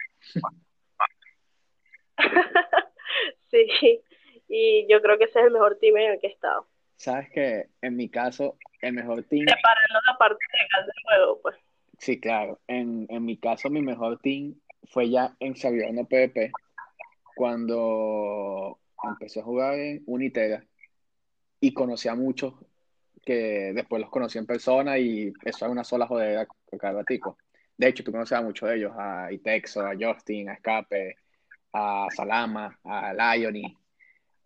Sí, 3.50 4.00
y 4.48 4.86
yo 4.88 5.02
creo 5.02 5.18
que 5.18 5.24
ese 5.24 5.40
es 5.40 5.46
el 5.46 5.52
mejor 5.52 5.76
team 5.78 5.98
en 5.98 6.12
el 6.12 6.20
que 6.20 6.28
he 6.28 6.30
estado. 6.30 6.66
Sabes 6.96 7.28
que 7.30 7.66
en 7.82 7.96
mi 7.96 8.08
caso, 8.08 8.56
el 8.80 8.94
mejor 8.94 9.22
team, 9.24 9.44
Separando 9.46 10.00
la 10.06 10.16
parte 10.16 10.42
legal 10.52 10.86
del 10.86 11.04
juego, 11.04 11.40
pues. 11.42 11.56
Sí, 12.02 12.18
claro, 12.20 12.58
en, 12.66 13.06
en 13.10 13.24
mi 13.24 13.36
caso, 13.36 13.70
mi 13.70 13.80
mejor 13.80 14.18
team 14.18 14.54
fue 14.90 15.08
ya 15.08 15.36
en 15.38 15.54
servidor 15.54 15.94
no 15.94 16.04
PvP, 16.04 16.50
cuando 17.36 18.78
empecé 19.04 19.38
a 19.40 19.44
jugar 19.44 19.74
en 19.78 20.02
Unitera 20.06 20.64
y 21.60 21.72
conocí 21.72 22.08
a 22.08 22.16
muchos 22.16 22.54
que 23.24 23.72
después 23.72 24.00
los 24.00 24.10
conocí 24.10 24.36
en 24.38 24.46
persona 24.46 24.98
y 24.98 25.32
eso 25.44 25.64
era 25.64 25.70
una 25.70 25.84
sola 25.84 26.08
jodera 26.08 26.46
cada 26.78 26.94
ratico. 26.94 27.38
De 27.76 27.86
hecho, 27.88 28.02
tú 28.02 28.10
conoces 28.10 28.36
a 28.36 28.42
muchos 28.42 28.68
de 28.68 28.76
ellos, 28.76 28.92
a 28.96 29.30
Itexo, 29.30 29.80
a 29.86 29.92
Justin, 29.98 30.48
a 30.48 30.54
Escape, 30.54 31.16
a 31.72 32.08
Salama, 32.10 32.76
a 32.84 33.12
Liony, 33.14 33.76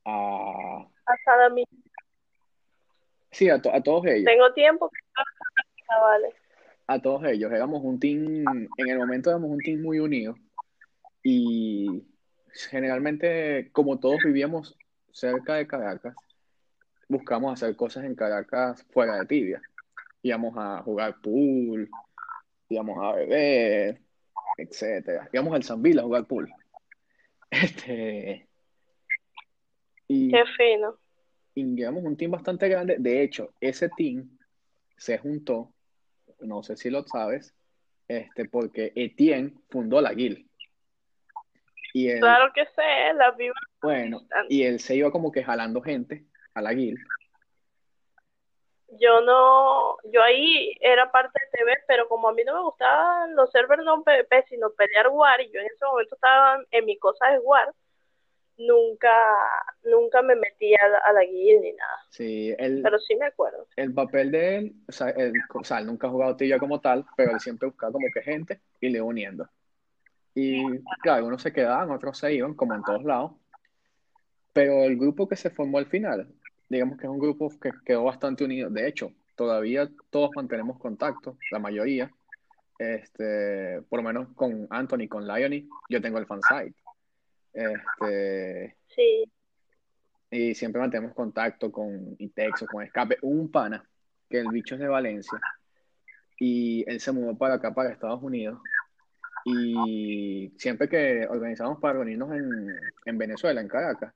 a... 0.05 0.87
Hasta 1.07 1.37
la 1.39 1.49
misma. 1.49 1.79
Sí, 3.31 3.49
a, 3.49 3.61
to- 3.61 3.73
a 3.73 3.81
todos 3.83 4.05
ellos. 4.07 4.27
Tengo 4.27 4.53
tiempo, 4.53 4.91
vale. 6.01 6.35
A 6.87 7.01
todos 7.01 7.25
ellos. 7.25 7.53
Éramos 7.53 7.83
un 7.83 7.99
team, 7.99 8.45
en 8.77 8.89
el 8.89 8.99
momento 8.99 9.31
éramos 9.31 9.51
un 9.51 9.59
team 9.59 9.83
muy 9.83 9.99
unido 9.99 10.37
y 11.23 12.05
generalmente 12.53 13.71
como 13.73 13.99
todos 13.99 14.19
vivíamos 14.25 14.77
cerca 15.13 15.55
de 15.55 15.67
Caracas, 15.67 16.15
buscamos 17.09 17.53
hacer 17.53 17.75
cosas 17.77 18.05
en 18.05 18.15
Caracas 18.15 18.85
fuera 18.91 19.19
de 19.19 19.27
Tibia. 19.27 19.63
Íbamos 20.23 20.55
a 20.57 20.83
jugar 20.83 21.21
pool, 21.21 21.89
íbamos 22.69 22.99
a 23.03 23.17
beber, 23.17 24.01
etcétera. 24.57 25.29
Íbamos 25.33 25.55
al 25.55 25.63
San 25.63 25.83
Bill 25.83 25.99
a 25.99 26.03
jugar 26.03 26.27
pool. 26.27 26.53
Este, 27.49 28.49
y, 30.09 30.31
Qué 30.33 30.43
fino. 30.57 30.99
y 31.55 31.81
éramos 31.81 32.03
un 32.03 32.17
team 32.17 32.33
bastante 32.33 32.69
grande. 32.69 32.97
De 32.99 33.23
hecho, 33.23 33.55
ese 33.61 33.89
team 33.97 34.37
se 34.97 35.17
juntó, 35.19 35.73
no 36.41 36.63
sé 36.63 36.77
si 36.77 36.91
lo 36.91 37.03
sabes, 37.05 37.55
este, 38.09 38.45
porque 38.47 38.93
Etienne 38.95 39.55
fundó 39.71 40.01
la 40.01 40.13
guild. 40.13 40.47
Y 41.93 42.11
él, 42.11 42.21
Claro 42.21 42.53
que 42.55 42.67
sé, 42.67 43.15
la 43.15 43.31
viva. 43.33 43.55
bueno, 43.81 44.21
y 44.49 44.65
él 44.65 44.81
se 44.81 44.97
iba 44.97 45.11
como 45.11 45.33
que 45.33 45.43
jalando 45.43 45.81
gente 45.81 46.27
a 46.55 46.61
la 46.63 46.73
guild. 46.73 46.99
Yo 49.01 49.21
no, 49.21 49.97
yo 50.13 50.23
ahí 50.23 50.73
era 50.81 51.11
parte 51.11 51.41
de 51.41 51.59
TV, 51.59 51.73
pero 51.89 52.09
como 52.09 52.29
a 52.29 52.33
mí 52.33 52.45
no 52.45 52.55
me 52.55 52.63
gustaban 52.63 53.35
los 53.35 53.51
servers 53.51 53.83
no 53.85 54.03
PvP, 54.03 54.45
sino 54.49 54.71
pelear 54.71 55.09
War, 55.09 55.41
y 55.41 55.51
yo 55.51 55.61
en 55.61 55.67
ese 55.67 55.85
momento 55.85 56.15
estaba 56.15 56.63
en 56.71 56.85
mi 56.85 56.97
cosa 56.99 57.31
de 57.31 57.39
War, 57.41 57.73
nunca, 58.59 59.11
nunca 59.85 60.23
me 60.23 60.37
metí 60.37 60.75
a 60.75 60.89
la, 60.89 60.99
a 60.99 61.13
la 61.13 61.25
guild 61.25 61.61
ni 61.63 61.73
nada. 61.73 61.99
Sí, 62.11 62.55
él, 62.59 62.81
Pero 62.83 62.99
sí 62.99 63.17
me 63.17 63.27
acuerdo. 63.27 63.67
el 63.77 63.93
papel 63.93 64.31
de 64.31 64.57
él, 64.57 64.75
o 64.89 64.93
sea, 64.93 65.11
él, 65.11 65.33
o 65.55 65.65
sea, 65.65 65.79
él 65.79 65.87
nunca 65.87 66.07
ha 66.07 66.11
jugado 66.11 66.37
tibia 66.37 66.59
como 66.59 66.81
tal, 66.81 67.05
pero 67.17 67.33
él 67.33 67.41
siempre 67.41 67.69
buscaba 67.69 67.93
como 67.93 68.07
que 68.13 68.23
gente 68.23 68.61
y 68.81 68.89
le 68.89 69.01
uniendo. 69.01 69.49
Y 70.35 70.63
claro, 71.01 71.27
unos 71.27 71.43
se 71.43 71.53
quedaban, 71.53 71.91
otros 71.91 72.19
se 72.19 72.35
iban, 72.35 72.55
como 72.55 72.75
en 72.75 72.83
todos 72.83 73.05
lados. 73.05 73.33
Pero 74.53 74.85
el 74.85 74.97
grupo 74.97 75.29
que 75.29 75.37
se 75.37 75.51
formó 75.51 75.79
al 75.79 75.87
final, 75.87 76.29
digamos 76.69 76.99
que 76.99 77.05
es 77.07 77.11
un 77.11 77.19
grupo 77.19 77.51
que 77.61 77.71
quedó 77.85 78.05
bastante 78.05 78.45
unido. 78.45 78.69
De 78.69 78.87
hecho, 78.87 79.13
todavía 79.35 79.89
todos 80.11 80.31
mantenemos 80.35 80.79
contacto, 80.79 81.37
la 81.51 81.59
mayoría. 81.59 82.11
Este, 82.79 83.81
por 83.89 84.01
lo 84.01 84.03
menos 84.03 84.29
con 84.35 84.67
Anthony, 84.69 85.09
con 85.09 85.27
Liony, 85.27 85.67
yo 85.89 86.03
tengo 86.03 86.19
el 86.19 86.27
fansite. 86.27 86.75
Este, 87.57 88.77
Sí, 88.89 89.25
y 90.31 90.55
siempre 90.55 90.81
mantenemos 90.81 91.15
contacto 91.15 91.73
con 91.73 92.15
Itexo, 92.19 92.67
con 92.67 92.85
Escape. 92.85 93.17
Un 93.23 93.51
pana, 93.51 93.83
que 94.29 94.41
el 94.41 94.51
bicho 94.53 94.75
es 94.75 94.81
de 94.83 94.89
Valencia, 94.89 95.41
y 96.39 96.85
él 96.87 97.01
se 97.01 97.13
mudó 97.13 97.37
para 97.37 97.55
acá, 97.55 97.73
para 97.75 97.91
Estados 97.91 98.23
Unidos. 98.23 98.61
Y 99.45 100.53
siempre 100.59 100.89
que 100.89 101.27
organizamos 101.31 101.79
para 101.81 101.95
reunirnos 101.95 102.31
en, 102.33 102.77
en 103.07 103.19
Venezuela, 103.19 103.61
en 103.61 103.69
Caracas, 103.69 104.13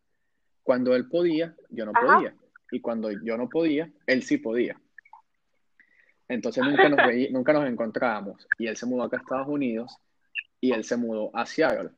cuando 0.62 0.94
él 0.94 1.08
podía, 1.08 1.54
yo 1.70 1.86
no 1.86 1.92
Ajá. 1.92 2.00
podía. 2.06 2.34
Y 2.70 2.80
cuando 2.80 3.10
yo 3.10 3.38
no 3.38 3.48
podía, 3.48 3.90
él 4.06 4.22
sí 4.22 4.36
podía. 4.36 4.78
Entonces 6.28 6.62
nunca 6.64 6.88
nos 6.88 6.98
veí- 7.08 7.30
nunca 7.32 7.52
nos 7.54 7.66
encontrábamos. 7.66 8.46
Y 8.58 8.66
él 8.66 8.76
se 8.76 8.84
mudó 8.86 9.04
acá 9.04 9.16
a 9.16 9.20
Estados 9.20 9.48
Unidos 9.48 9.96
y 10.60 10.72
él 10.72 10.84
se 10.84 10.96
mudó 10.96 11.30
a 11.34 11.46
Seattle 11.46 11.90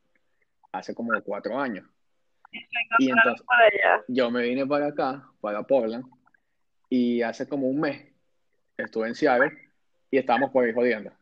hace 0.73 0.95
como 0.95 1.13
cuatro 1.23 1.59
años. 1.59 1.87
Y 2.99 3.11
entonces 3.11 3.47
para 3.47 3.65
allá. 3.67 4.05
yo 4.09 4.31
me 4.31 4.43
vine 4.43 4.67
para 4.67 4.89
acá, 4.89 5.27
para 5.41 5.63
Portland, 5.63 6.05
y 6.89 7.23
hace 7.23 7.49
como 7.49 7.69
un 7.69 7.81
mes 7.81 8.13
estuve 8.77 9.09
en 9.09 9.15
Seattle 9.15 9.51
y 10.11 10.19
estábamos 10.19 10.51
por 10.51 10.65
ahí 10.65 10.73
jodiendo. 10.75 11.13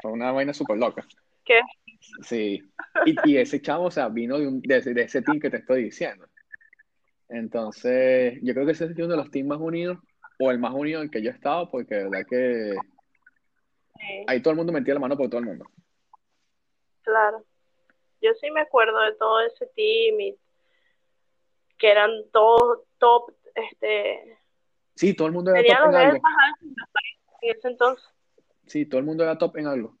Fue 0.00 0.12
una 0.12 0.32
vaina 0.32 0.54
súper 0.54 0.78
loca. 0.78 1.04
¿Qué? 1.44 1.60
Sí. 2.22 2.62
Y, 3.06 3.30
y 3.30 3.36
ese 3.38 3.60
chavo, 3.60 3.84
o 3.86 3.90
sea, 3.90 4.08
vino 4.08 4.38
de, 4.38 4.46
un- 4.46 4.60
de, 4.60 4.76
ese- 4.78 4.94
de 4.94 5.02
ese 5.02 5.20
team 5.22 5.40
que 5.40 5.50
te 5.50 5.58
estoy 5.58 5.84
diciendo. 5.84 6.26
Entonces, 7.28 8.38
yo 8.42 8.54
creo 8.54 8.66
que 8.66 8.72
ese 8.72 8.84
es 8.86 8.96
uno 8.96 9.08
de 9.08 9.16
los 9.16 9.30
teams 9.30 9.48
más 9.48 9.58
unidos, 9.60 9.98
o 10.38 10.50
el 10.50 10.58
más 10.58 10.72
unido 10.72 11.02
en 11.02 11.10
que 11.10 11.22
yo 11.22 11.30
he 11.30 11.34
estado, 11.34 11.70
porque 11.70 11.94
de 11.96 12.04
verdad 12.04 12.26
que 12.28 12.76
Sí, 13.98 14.24
ahí 14.26 14.40
todo 14.42 14.50
el 14.52 14.56
mundo 14.56 14.72
metía 14.72 14.94
la 14.94 15.00
mano 15.00 15.16
por 15.16 15.28
todo 15.28 15.38
el 15.40 15.46
mundo. 15.46 15.66
claro. 17.02 17.44
Yo 18.24 18.32
sí 18.40 18.50
me 18.50 18.62
acuerdo 18.62 18.98
de 19.00 19.12
todo 19.16 19.40
ese 19.42 19.66
team 19.76 20.18
y 20.18 20.38
que 21.76 21.90
eran 21.90 22.10
todos 22.32 22.80
top, 22.96 23.34
este, 23.54 24.38
Sí, 24.96 25.12
todo 25.12 25.28
el 25.28 25.34
mundo 25.34 25.54
era 25.54 25.62
top 25.62 25.90
en 25.90 25.94
algo. 25.94 26.22
en 27.42 27.56
ese 27.56 27.68
entonces. 27.68 28.08
Sí, 28.66 28.86
todo 28.86 29.00
el 29.00 29.04
mundo 29.04 29.24
era 29.24 29.36
top 29.36 29.58
en 29.58 29.66
algo. 29.66 29.98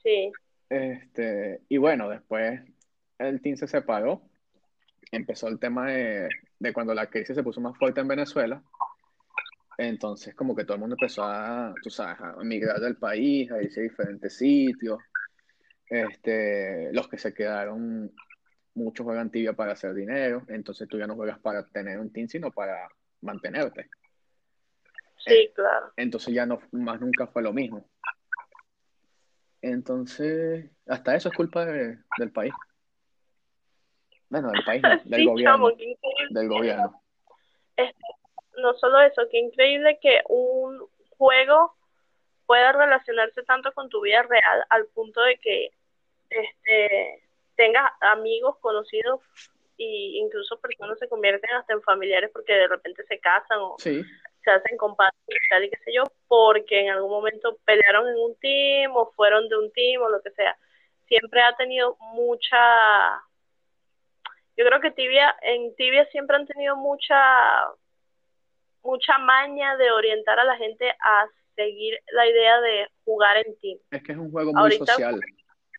Sí, 0.00 0.30
Este, 0.68 1.62
y 1.68 1.78
bueno, 1.78 2.08
después 2.08 2.60
el 3.18 3.40
team 3.42 3.56
se 3.56 3.66
separó. 3.66 4.22
Empezó 5.10 5.48
el 5.48 5.58
tema 5.58 5.90
de, 5.90 6.28
de 6.60 6.72
cuando 6.72 6.94
la 6.94 7.08
crisis 7.08 7.34
se 7.34 7.42
puso 7.42 7.60
más 7.60 7.76
fuerte 7.76 8.00
en 8.00 8.06
Venezuela. 8.06 8.62
Entonces, 9.78 10.36
como 10.36 10.54
que 10.54 10.64
todo 10.64 10.74
el 10.74 10.80
mundo 10.80 10.94
empezó 10.94 11.24
a, 11.24 11.74
tú 11.82 11.90
sabes, 11.90 12.20
a 12.20 12.36
emigrar 12.40 12.78
del 12.78 12.96
país, 12.96 13.50
a 13.50 13.60
irse 13.60 13.80
a 13.80 13.82
diferentes 13.82 14.36
sitios. 14.36 14.98
Este, 15.88 16.92
los 16.92 17.08
que 17.08 17.18
se 17.18 17.32
quedaron, 17.32 18.10
muchos 18.74 19.04
juegan 19.04 19.30
tibia 19.30 19.52
para 19.52 19.72
hacer 19.72 19.94
dinero. 19.94 20.42
Entonces 20.48 20.88
tú 20.88 20.98
ya 20.98 21.06
no 21.06 21.14
juegas 21.14 21.38
para 21.38 21.66
tener 21.66 21.98
un 21.98 22.12
team, 22.12 22.28
sino 22.28 22.50
para 22.50 22.88
mantenerte. 23.20 23.88
sí, 25.18 25.50
claro. 25.54 25.92
Entonces 25.96 26.34
ya 26.34 26.46
no, 26.46 26.60
más 26.72 27.00
nunca 27.00 27.26
fue 27.26 27.42
lo 27.42 27.52
mismo. 27.52 27.88
Entonces, 29.62 30.70
hasta 30.86 31.16
eso 31.16 31.30
es 31.30 31.34
culpa 31.34 31.64
de- 31.64 31.98
del 32.18 32.30
país. 32.30 32.52
Bueno, 34.28 34.50
del 34.52 34.64
país, 34.64 34.82
no, 34.82 34.88
del 35.04 35.20
Sí, 35.20 35.26
gobierno, 35.26 35.70
chamo, 35.70 35.72
del 36.30 36.48
gobierno. 36.48 37.02
no 38.58 38.74
solo 38.74 39.00
eso, 39.00 39.22
qué 39.30 39.38
increíble 39.38 39.98
que 40.00 40.22
un 40.28 40.86
juego 41.18 41.74
pueda 42.46 42.72
relacionarse 42.72 43.42
tanto 43.42 43.72
con 43.72 43.88
tu 43.88 44.00
vida 44.02 44.22
real 44.22 44.64
al 44.70 44.86
punto 44.86 45.20
de 45.22 45.38
que 45.38 45.70
este 46.30 47.22
tengas 47.56 47.90
amigos 48.00 48.56
conocidos 48.60 49.20
e 49.78 50.18
incluso 50.18 50.60
personas 50.60 50.98
se 50.98 51.08
convierten 51.08 51.54
hasta 51.54 51.72
en 51.72 51.82
familiares 51.82 52.30
porque 52.32 52.52
de 52.52 52.68
repente 52.68 53.04
se 53.04 53.18
casan 53.18 53.58
o 53.60 53.76
se 53.78 54.04
hacen 54.44 54.76
compadres 54.76 55.14
y 55.26 55.48
tal 55.48 55.64
y 55.64 55.70
qué 55.70 55.76
sé 55.84 55.92
yo, 55.92 56.04
porque 56.28 56.80
en 56.80 56.90
algún 56.90 57.10
momento 57.10 57.58
pelearon 57.64 58.08
en 58.08 58.16
un 58.16 58.36
team 58.36 58.96
o 58.96 59.12
fueron 59.12 59.48
de 59.48 59.56
un 59.56 59.72
team 59.72 60.02
o 60.02 60.08
lo 60.08 60.22
que 60.22 60.30
sea. 60.30 60.56
Siempre 61.08 61.42
ha 61.42 61.54
tenido 61.56 61.96
mucha 62.12 63.22
yo 64.56 64.64
creo 64.64 64.80
que 64.80 64.90
Tibia 64.90 65.36
en 65.42 65.74
Tibia 65.76 66.06
siempre 66.10 66.36
han 66.36 66.46
tenido 66.46 66.76
mucha 66.76 67.16
mucha 68.82 69.18
maña 69.18 69.76
de 69.76 69.90
orientar 69.90 70.38
a 70.38 70.44
la 70.44 70.56
gente 70.56 70.88
a 70.88 71.26
seguir 71.56 71.98
la 72.12 72.26
idea 72.26 72.60
de 72.60 72.88
jugar 73.04 73.36
en 73.38 73.58
team. 73.58 73.78
Es 73.90 74.02
que 74.02 74.12
es 74.12 74.18
un 74.18 74.30
juego 74.30 74.52
muy 74.52 74.72
social. 74.72 75.20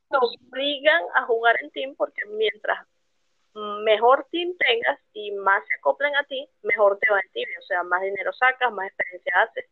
Nos 0.09 0.37
obligan 0.49 1.01
a 1.15 1.25
jugar 1.25 1.55
en 1.61 1.71
team 1.71 1.95
porque 1.95 2.25
mientras 2.25 2.87
mejor 3.83 4.27
team 4.31 4.55
tengas 4.57 4.99
y 5.13 5.31
más 5.31 5.65
se 5.67 5.73
acoplen 5.75 6.15
a 6.15 6.23
ti, 6.25 6.47
mejor 6.61 6.99
te 6.99 7.11
va 7.11 7.19
en 7.19 7.31
tibia, 7.31 7.59
o 7.59 7.63
sea, 7.63 7.83
más 7.83 8.01
dinero 8.01 8.31
sacas, 8.33 8.71
más 8.71 8.87
experiencia 8.87 9.33
haces. 9.41 9.65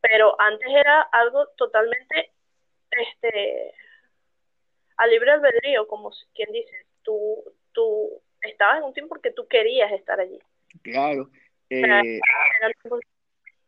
Pero 0.00 0.38
antes 0.40 0.68
era 0.68 1.02
algo 1.02 1.46
totalmente 1.56 2.32
este 2.90 3.74
a 4.96 5.06
libre 5.06 5.30
albedrío, 5.30 5.86
como 5.86 6.10
quien 6.34 6.52
dice, 6.52 6.86
tú 7.02 7.42
tú 7.72 8.20
estabas 8.42 8.78
en 8.78 8.84
un 8.84 8.92
team 8.92 9.08
porque 9.08 9.30
tú 9.30 9.46
querías 9.48 9.90
estar 9.92 10.20
allí. 10.20 10.38
Claro. 10.82 11.30
Eh, 11.70 12.20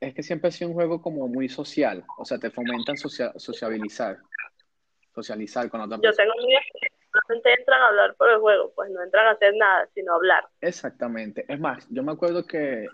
es 0.00 0.14
que 0.14 0.22
siempre 0.22 0.48
ha 0.48 0.52
sido 0.52 0.68
un 0.68 0.74
juego 0.74 1.00
como 1.00 1.26
muy 1.28 1.48
social, 1.48 2.04
o 2.18 2.24
sea, 2.24 2.38
te 2.38 2.50
fomentan 2.50 2.96
sociabilizar, 2.96 4.18
socializar 5.14 5.70
con 5.70 5.80
otras 5.80 6.00
personas. 6.00 6.16
Yo 6.16 6.22
tengo 6.22 6.44
amigos 6.44 6.62
que 6.80 6.88
solamente 7.12 7.60
entran 7.60 7.80
a 7.80 7.88
hablar 7.88 8.14
por 8.16 8.30
el 8.30 8.38
juego, 8.38 8.72
pues 8.74 8.90
no 8.90 9.02
entran 9.02 9.26
a 9.26 9.30
hacer 9.30 9.54
nada, 9.56 9.88
sino 9.94 10.14
hablar. 10.14 10.48
Exactamente. 10.60 11.44
Es 11.48 11.60
más, 11.60 11.86
yo 11.90 12.02
me 12.02 12.12
acuerdo 12.12 12.44
que 12.46 12.86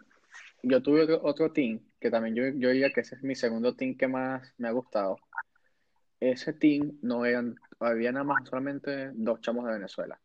yo 0.62 0.83
tuve 0.83 1.07
otro 1.23 1.53
team, 1.53 1.81
que 1.99 2.11
también 2.11 2.35
yo, 2.35 2.45
yo 2.59 2.71
diría 2.71 2.91
que 2.91 3.00
ese 3.00 3.15
es 3.15 3.23
mi 3.23 3.35
segundo 3.35 3.75
team 3.75 3.97
que 3.97 4.09
más 4.09 4.53
me 4.59 4.69
ha 4.69 4.73
gustado. 4.73 5.17
Ese 6.21 6.53
team 6.53 6.99
no 7.03 7.25
eran, 7.25 7.57
había 7.79 8.12
nada 8.12 8.25
más 8.25 8.47
solamente 8.49 9.11
dos 9.15 9.41
chamos 9.41 9.65
de 9.67 9.73
Venezuela. 9.73 10.21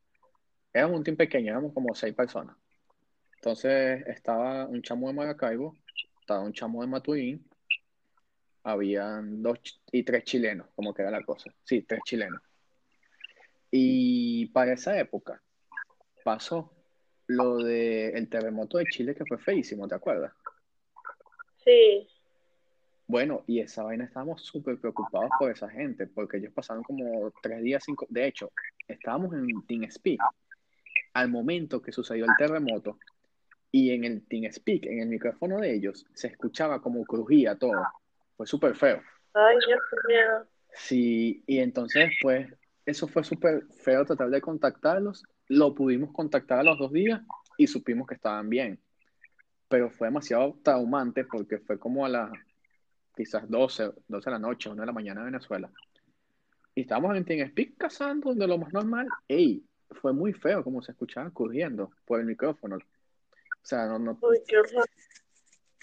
Éramos 0.74 0.98
un 0.98 1.04
team 1.06 1.16
pequeño, 1.16 1.52
éramos 1.52 1.74
como 1.74 1.96
seis 1.96 2.14
personas. 2.14 2.58
Entonces 3.36 4.06
estaba 4.08 4.66
un 4.66 4.82
chamo 4.82 5.08
de 5.08 5.14
Maracaibo, 5.14 5.76
estaba 6.20 6.42
un 6.42 6.52
chamo 6.52 6.82
de 6.82 6.88
Maturín, 6.88 7.48
habían 8.66 9.44
dos 9.44 9.60
y 9.92 10.04
tres 10.04 10.24
chilenos, 10.24 10.68
como 10.76 10.94
que 10.94 11.04
era 11.04 11.12
la 11.12 11.24
cosa. 11.24 11.54
Sí, 11.64 11.84
tres 11.84 12.02
chilenos. 12.04 12.42
Y 13.70 14.48
para 14.48 14.74
esa 14.74 15.00
época 15.00 15.42
pasó 16.24 16.74
lo 17.28 17.58
del 17.58 18.28
terremoto 18.28 18.80
de 18.80 18.86
Chile 18.86 19.14
que 19.14 19.26
fue 19.26 19.38
feísimo, 19.38 19.88
¿te 19.88 19.96
acuerdas? 19.96 20.34
Sí. 21.64 22.08
Bueno, 23.08 23.44
y 23.46 23.60
esa 23.60 23.84
vaina 23.84 24.06
estábamos 24.06 24.42
súper 24.42 24.80
preocupados 24.80 25.30
por 25.38 25.52
esa 25.52 25.70
gente, 25.70 26.08
porque 26.08 26.38
ellos 26.38 26.52
pasaron 26.52 26.82
como 26.84 27.32
tres 27.44 27.62
días, 27.62 27.84
cinco. 27.86 28.08
De 28.10 28.26
hecho, 28.26 28.52
estábamos 28.88 29.34
en 29.36 29.48
TeamSpeak 29.68 30.20
al 31.14 31.30
momento 31.30 31.84
que 31.84 31.92
sucedió 31.92 32.26
el 32.26 32.32
terremoto 32.38 32.98
y 33.72 33.92
en 33.92 34.06
el 34.06 34.26
TeamSpeak, 34.26 34.86
en 34.86 35.02
el 35.02 35.10
micrófono 35.10 35.60
de 35.60 35.76
ellos, 35.76 36.08
se 36.16 36.30
escuchaba 36.30 36.82
como 36.82 37.06
crujía 37.06 37.58
todo. 37.58 37.84
Fue 38.38 38.46
súper 38.46 38.76
feo. 38.76 39.02
Ay, 39.34 39.58
Dios 39.68 39.80
mío. 40.08 40.48
Sí, 40.74 41.44
y 41.48 41.60
entonces, 41.60 42.12
pues, 42.22 42.48
eso 42.86 43.08
fue 43.08 43.24
súper 43.24 43.66
feo 43.82 44.06
tratar 44.06 44.30
de 44.30 44.42
contactarlos. 44.42 45.24
Lo 45.48 45.74
pudimos 45.74 46.12
contactar 46.12 46.60
a 46.60 46.64
los 46.64 46.78
dos 46.78 46.92
días 46.92 47.22
y 47.58 47.68
supimos 47.68 48.08
que 48.08 48.16
estaban 48.16 48.50
bien. 48.50 48.80
Pero 49.68 49.90
fue 49.90 50.08
demasiado 50.08 50.60
traumante 50.64 51.26
porque 51.26 51.60
fue 51.60 51.80
como 51.80 52.06
a 52.06 52.10
las 52.10 52.32
quizás 53.16 53.50
12, 53.50 53.92
12 54.08 54.30
de 54.30 54.32
la 54.32 54.40
noche, 54.40 54.70
1 54.70 54.82
de 54.82 54.86
la 54.86 54.92
mañana 54.92 55.22
de 55.22 55.32
Venezuela. 55.32 55.72
Y 56.76 56.82
estábamos 56.82 57.16
en 57.16 57.24
TeamSpeak 57.24 57.78
cazando 57.78 58.34
de 58.34 58.48
lo 58.48 58.58
más 58.58 58.74
normal. 58.74 59.08
Ey, 59.28 59.64
fue 59.92 60.14
muy 60.14 60.34
feo 60.34 60.64
como 60.64 60.82
se 60.82 60.92
escuchaba 60.92 61.30
corriendo 61.32 61.92
por 62.06 62.20
el 62.20 62.26
micrófono. 62.26 62.76
O 62.76 63.68
sea, 63.68 63.88
no, 63.88 63.98
no. 63.98 64.20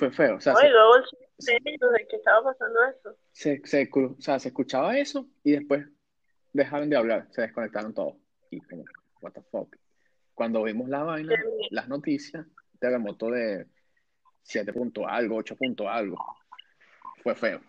Fue 0.02 0.10
feo. 0.10 0.34
O 0.34 0.40
sea, 0.40 0.54
Ay, 0.60 0.68
luego 0.68 0.96
el 0.96 1.04
de 1.62 2.06
que 2.08 2.16
estaba 2.16 2.42
pasando 2.42 2.80
eso. 2.86 3.16
Se, 3.30 3.60
se, 3.64 3.88
o 3.94 4.16
sea, 4.18 4.40
se 4.40 4.48
escuchaba 4.48 4.98
eso 4.98 5.28
y 5.44 5.52
después 5.52 5.86
dejaron 6.52 6.90
de 6.90 6.96
hablar, 6.96 7.28
se 7.30 7.42
desconectaron 7.42 7.94
todos. 7.94 8.16
Y 8.50 8.58
como, 8.62 8.82
what 9.20 9.30
the 9.30 9.42
fuck. 9.42 9.76
Cuando 10.34 10.64
vimos 10.64 10.88
la 10.88 11.04
vaina, 11.04 11.40
las 11.70 11.88
noticias, 11.88 12.44
terremoto 12.80 13.30
de 13.30 13.68
7 14.42 14.72
punto 14.72 15.06
algo, 15.06 15.36
8 15.36 15.54
punto 15.54 15.88
algo. 15.88 16.16
Fue 17.22 17.36
feo. 17.36 17.60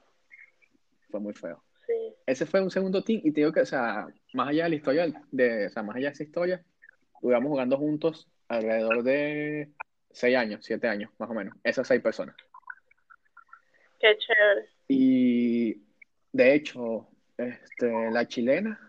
Fue 1.11 1.19
muy 1.19 1.35
feo. 1.35 1.63
Sí. 1.85 2.15
Ese 2.25 2.47
fue 2.47 2.63
un 2.63 2.71
segundo 2.71 3.03
team 3.03 3.21
y 3.23 3.31
te 3.31 3.41
digo 3.41 3.51
que, 3.51 3.61
o 3.61 3.65
sea, 3.67 4.07
más 4.33 4.47
allá 4.47 4.63
de 4.63 4.69
la 4.71 4.75
historia, 4.75 5.23
de, 5.29 5.67
o 5.67 5.69
sea, 5.69 5.83
más 5.83 5.97
allá 5.97 6.07
de 6.07 6.13
esa 6.13 6.23
historia, 6.23 6.65
duramos 7.21 7.51
jugando 7.51 7.77
juntos 7.77 8.27
alrededor 8.47 9.03
de 9.03 9.71
seis 10.13 10.38
años, 10.38 10.63
siete 10.63 10.88
años, 10.88 11.12
más 11.17 11.30
o 11.30 11.34
menos. 11.34 11.56
Esas 11.63 11.88
seis 11.88 12.02
personas. 12.02 12.36
Qué 13.99 14.17
chévere. 14.17 14.69
Y 14.88 15.84
de 16.32 16.54
hecho, 16.54 17.10
este, 17.38 18.12
la 18.12 18.28
chilena, 18.28 18.80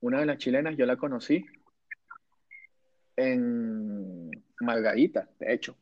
una 0.00 0.20
de 0.20 0.26
las 0.26 0.38
chilenas, 0.38 0.76
yo 0.76 0.86
la 0.86 0.96
conocí 0.96 1.44
en 3.16 4.30
Margarita, 4.60 5.28
de 5.38 5.52
hecho. 5.52 5.76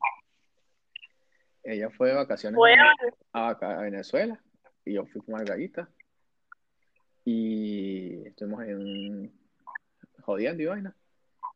Ella 1.63 1.89
fue 1.89 2.09
de 2.09 2.15
vacaciones 2.15 2.59
a, 3.31 3.49
a, 3.49 3.81
Venezuela 3.81 4.41
y 4.83 4.93
yo 4.93 5.05
fui 5.05 5.21
con 5.21 5.33
Margarita. 5.33 5.89
Y 7.25 8.27
estuvimos 8.27 8.63
en 8.63 9.31
jodiendo 10.21 10.63
y 10.63 10.65
vaina. 10.65 10.95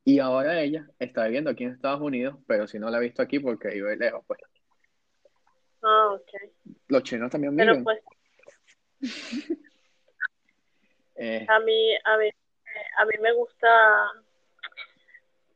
Y 0.03 0.19
ahora 0.19 0.61
ella 0.61 0.87
está 0.99 1.25
viviendo 1.25 1.49
aquí 1.49 1.65
en 1.65 1.71
Estados 1.71 2.01
Unidos, 2.01 2.37
pero 2.47 2.67
si 2.67 2.79
no 2.79 2.89
la 2.89 2.97
ha 2.97 3.01
visto 3.01 3.21
aquí 3.21 3.39
porque 3.39 3.69
vive 3.69 3.97
lejos, 3.97 4.23
pues. 4.25 4.39
Ah, 5.83 6.11
ok. 6.13 6.31
Los 6.87 7.03
chinos 7.03 7.29
también 7.29 7.55
viven. 7.55 7.83
Pero 7.83 7.83
pues. 7.83 8.01
eh. 11.15 11.45
A 11.47 11.59
mí, 11.59 11.95
a 12.03 12.17
mí, 12.17 12.29
a 12.97 13.05
mí 13.05 13.13
me 13.21 13.33
gusta. 13.33 13.67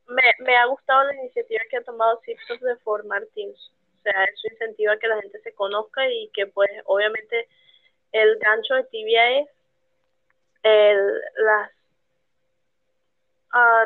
Me, 0.07 0.23
me 0.45 0.57
ha 0.57 0.65
gustado 0.65 1.05
la 1.05 1.15
iniciativa 1.15 1.61
que 1.69 1.77
ha 1.77 1.83
tomado 1.83 2.19
Sipsos 2.25 2.59
de 2.59 2.75
formar 2.77 3.25
teams. 3.33 3.71
O 3.99 4.01
sea, 4.03 4.23
eso 4.25 4.47
incentiva 4.51 4.97
que 4.97 5.07
la 5.07 5.21
gente 5.21 5.39
se 5.41 5.53
conozca 5.53 6.09
y 6.09 6.29
que, 6.33 6.47
pues, 6.47 6.69
obviamente, 6.85 7.47
el 8.11 8.37
gancho 8.39 8.75
de 8.75 8.83
tibia 8.85 9.39
es 9.39 9.47
el, 10.63 11.21
las 11.45 11.71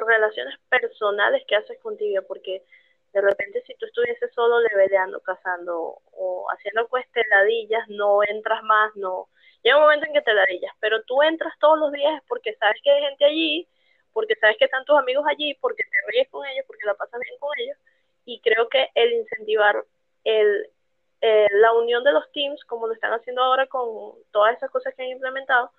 relaciones 0.06 0.56
personales 0.70 1.44
que 1.48 1.56
haces 1.56 1.80
contigo, 1.80 2.22
porque 2.28 2.64
de 3.14 3.22
repente 3.22 3.64
si 3.66 3.74
tú 3.76 3.86
estuvieses 3.86 4.32
solo 4.34 4.60
leveleando, 4.60 5.22
cazando 5.22 6.00
o 6.12 6.48
haciendo 6.52 6.88
cuesteladillas, 6.88 7.88
no 7.88 8.20
entras 8.24 8.62
más, 8.64 8.96
no. 8.96 9.30
Llega 9.64 9.78
un 9.78 9.84
momento 9.84 10.06
en 10.06 10.14
que 10.14 10.22
te 10.22 10.34
ladillas, 10.34 10.74
pero 10.80 11.02
tú 11.04 11.24
entras 11.24 11.54
todos 11.60 11.80
los 11.80 11.92
días 11.92 12.22
porque 12.28 12.54
sabes 12.56 12.80
que 12.84 12.92
hay 12.92 13.02
gente 13.04 13.26
allí, 13.26 13.68
porque 14.14 14.36
sabes 14.36 14.58
que 14.58 14.66
están 14.66 14.86
tus 14.86 14.98
amigos 14.98 15.26
allí, 15.28 15.56
porque 15.56 15.84
te 15.84 16.12
ríes 16.12 16.30
con 16.30 16.46
ellos, 16.46 16.66
porque 16.68 16.86
la 16.86 16.94
pasas 16.94 17.20
bien 17.20 17.40
con 17.40 17.52
ellos, 17.58 17.78
y 18.26 18.40
creo 18.42 18.70
que 18.70 18.90
el 18.96 19.14
incentivar 19.14 19.84
el, 20.24 20.70
la 21.22 21.74
unión 21.74 22.04
de 22.04 22.12
los 22.12 22.32
teams, 22.32 22.64
como 22.66 22.88
lo 22.88 22.94
están 22.94 23.14
haciendo 23.14 23.42
ahora 23.42 23.66
con 23.68 24.14
todas 24.32 24.56
esas 24.56 24.70
cosas 24.70 24.94
que 24.94 25.04
han 25.04 25.10
implementado, 25.10 25.72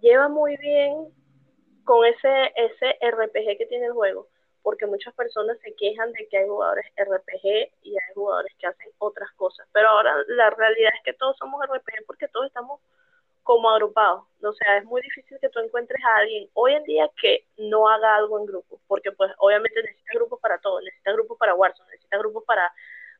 lleva 0.00 0.28
muy 0.28 0.56
bien 0.56 1.12
con 1.88 2.04
ese, 2.04 2.52
ese 2.54 2.98
RPG 3.00 3.56
que 3.56 3.66
tiene 3.66 3.86
el 3.86 3.94
juego, 3.94 4.28
porque 4.62 4.84
muchas 4.84 5.14
personas 5.14 5.56
se 5.60 5.74
quejan 5.74 6.12
de 6.12 6.28
que 6.28 6.36
hay 6.36 6.46
jugadores 6.46 6.84
RPG 6.98 7.72
y 7.82 7.92
hay 7.92 8.14
jugadores 8.14 8.52
que 8.58 8.66
hacen 8.66 8.90
otras 8.98 9.32
cosas, 9.36 9.66
pero 9.72 9.88
ahora 9.88 10.14
la 10.26 10.50
realidad 10.50 10.90
es 10.98 11.02
que 11.02 11.14
todos 11.14 11.38
somos 11.38 11.64
RPG 11.64 12.04
porque 12.06 12.28
todos 12.28 12.44
estamos 12.48 12.78
como 13.42 13.70
agrupados, 13.70 14.24
o 14.42 14.52
sea, 14.52 14.76
es 14.76 14.84
muy 14.84 15.00
difícil 15.00 15.38
que 15.40 15.48
tú 15.48 15.60
encuentres 15.60 15.98
a 16.04 16.16
alguien 16.16 16.50
hoy 16.52 16.74
en 16.74 16.84
día 16.84 17.10
que 17.18 17.46
no 17.56 17.88
haga 17.88 18.16
algo 18.16 18.38
en 18.38 18.44
grupo, 18.44 18.78
porque 18.86 19.10
pues 19.12 19.32
obviamente 19.38 19.82
necesita 19.82 20.12
grupos 20.16 20.40
para 20.40 20.58
todo, 20.58 20.82
necesita 20.82 21.12
grupos 21.12 21.38
para 21.38 21.54
Warzone, 21.54 21.90
necesita 21.90 22.18
grupos 22.18 22.44
para 22.44 22.70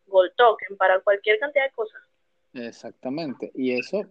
Gold 0.08 0.34
Token, 0.36 0.76
para 0.76 1.00
cualquier 1.00 1.38
cantidad 1.38 1.64
de 1.64 1.72
cosas. 1.72 2.02
Exactamente, 2.52 3.50
y 3.54 3.78
eso 3.78 4.04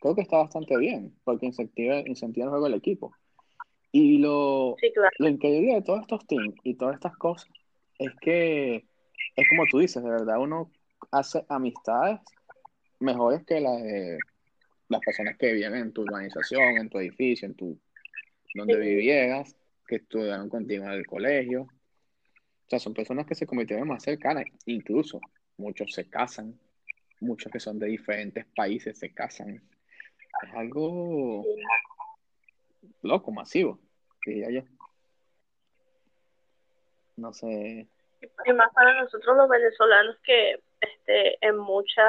creo 0.00 0.16
que 0.16 0.22
está 0.22 0.38
bastante 0.38 0.76
bien, 0.76 1.14
porque 1.22 1.46
incentiva, 1.46 1.98
incentiva 1.98 2.46
el 2.46 2.50
juego 2.50 2.64
del 2.64 2.74
equipo. 2.74 3.14
Y 3.96 4.18
lo, 4.18 4.74
lo 5.20 5.28
increíble 5.28 5.74
de 5.74 5.82
todos 5.82 6.00
estos 6.00 6.26
teams 6.26 6.56
y 6.64 6.74
todas 6.74 6.96
estas 6.96 7.16
cosas 7.16 7.48
es 7.96 8.10
que 8.20 8.84
es 9.36 9.48
como 9.48 9.66
tú 9.70 9.78
dices, 9.78 10.02
de 10.02 10.10
verdad 10.10 10.40
uno 10.40 10.68
hace 11.12 11.46
amistades 11.48 12.18
mejores 12.98 13.44
que 13.44 13.60
las 13.60 13.80
de 13.80 14.18
las 14.88 15.00
personas 15.00 15.36
que 15.38 15.52
vivían 15.52 15.76
en 15.76 15.92
tu 15.92 16.02
urbanización, 16.02 16.76
en 16.76 16.90
tu 16.90 16.98
edificio, 16.98 17.46
en 17.46 17.54
tu 17.54 17.78
donde 18.56 18.76
vivieras, 18.76 19.56
que 19.86 19.96
estudiaron 19.96 20.48
contigo 20.48 20.86
en 20.86 20.90
el 20.90 21.06
colegio. 21.06 21.62
O 21.62 22.68
sea, 22.68 22.80
son 22.80 22.94
personas 22.94 23.26
que 23.26 23.36
se 23.36 23.46
convirtieron 23.46 23.86
más 23.86 24.02
cercanas, 24.02 24.46
incluso 24.66 25.20
muchos 25.56 25.92
se 25.92 26.10
casan, 26.10 26.58
muchos 27.20 27.52
que 27.52 27.60
son 27.60 27.78
de 27.78 27.86
diferentes 27.86 28.44
países 28.56 28.98
se 28.98 29.14
casan. 29.14 29.62
Es 30.42 30.52
algo 30.52 31.44
loco, 33.02 33.30
masivo, 33.30 33.78
No 37.16 37.32
sé. 37.32 37.86
Y 38.46 38.52
más 38.52 38.72
para 38.72 39.00
nosotros 39.02 39.36
los 39.36 39.48
venezolanos 39.48 40.16
que 40.24 40.60
este, 40.80 41.46
en 41.46 41.58
mucha, 41.58 42.02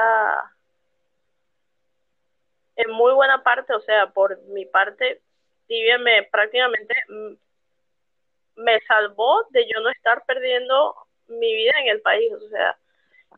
en 2.76 2.90
muy 2.90 3.12
buena 3.12 3.42
parte, 3.42 3.74
o 3.74 3.80
sea, 3.80 4.08
por 4.10 4.40
mi 4.48 4.64
parte, 4.66 5.20
Tibia 5.66 5.98
me 5.98 6.22
prácticamente 6.24 6.94
me 8.56 8.80
salvó 8.86 9.46
de 9.50 9.66
yo 9.66 9.80
no 9.80 9.90
estar 9.90 10.24
perdiendo 10.26 10.94
mi 11.28 11.54
vida 11.54 11.72
en 11.80 11.88
el 11.88 12.00
país, 12.00 12.32
o 12.32 12.48
sea, 12.48 12.78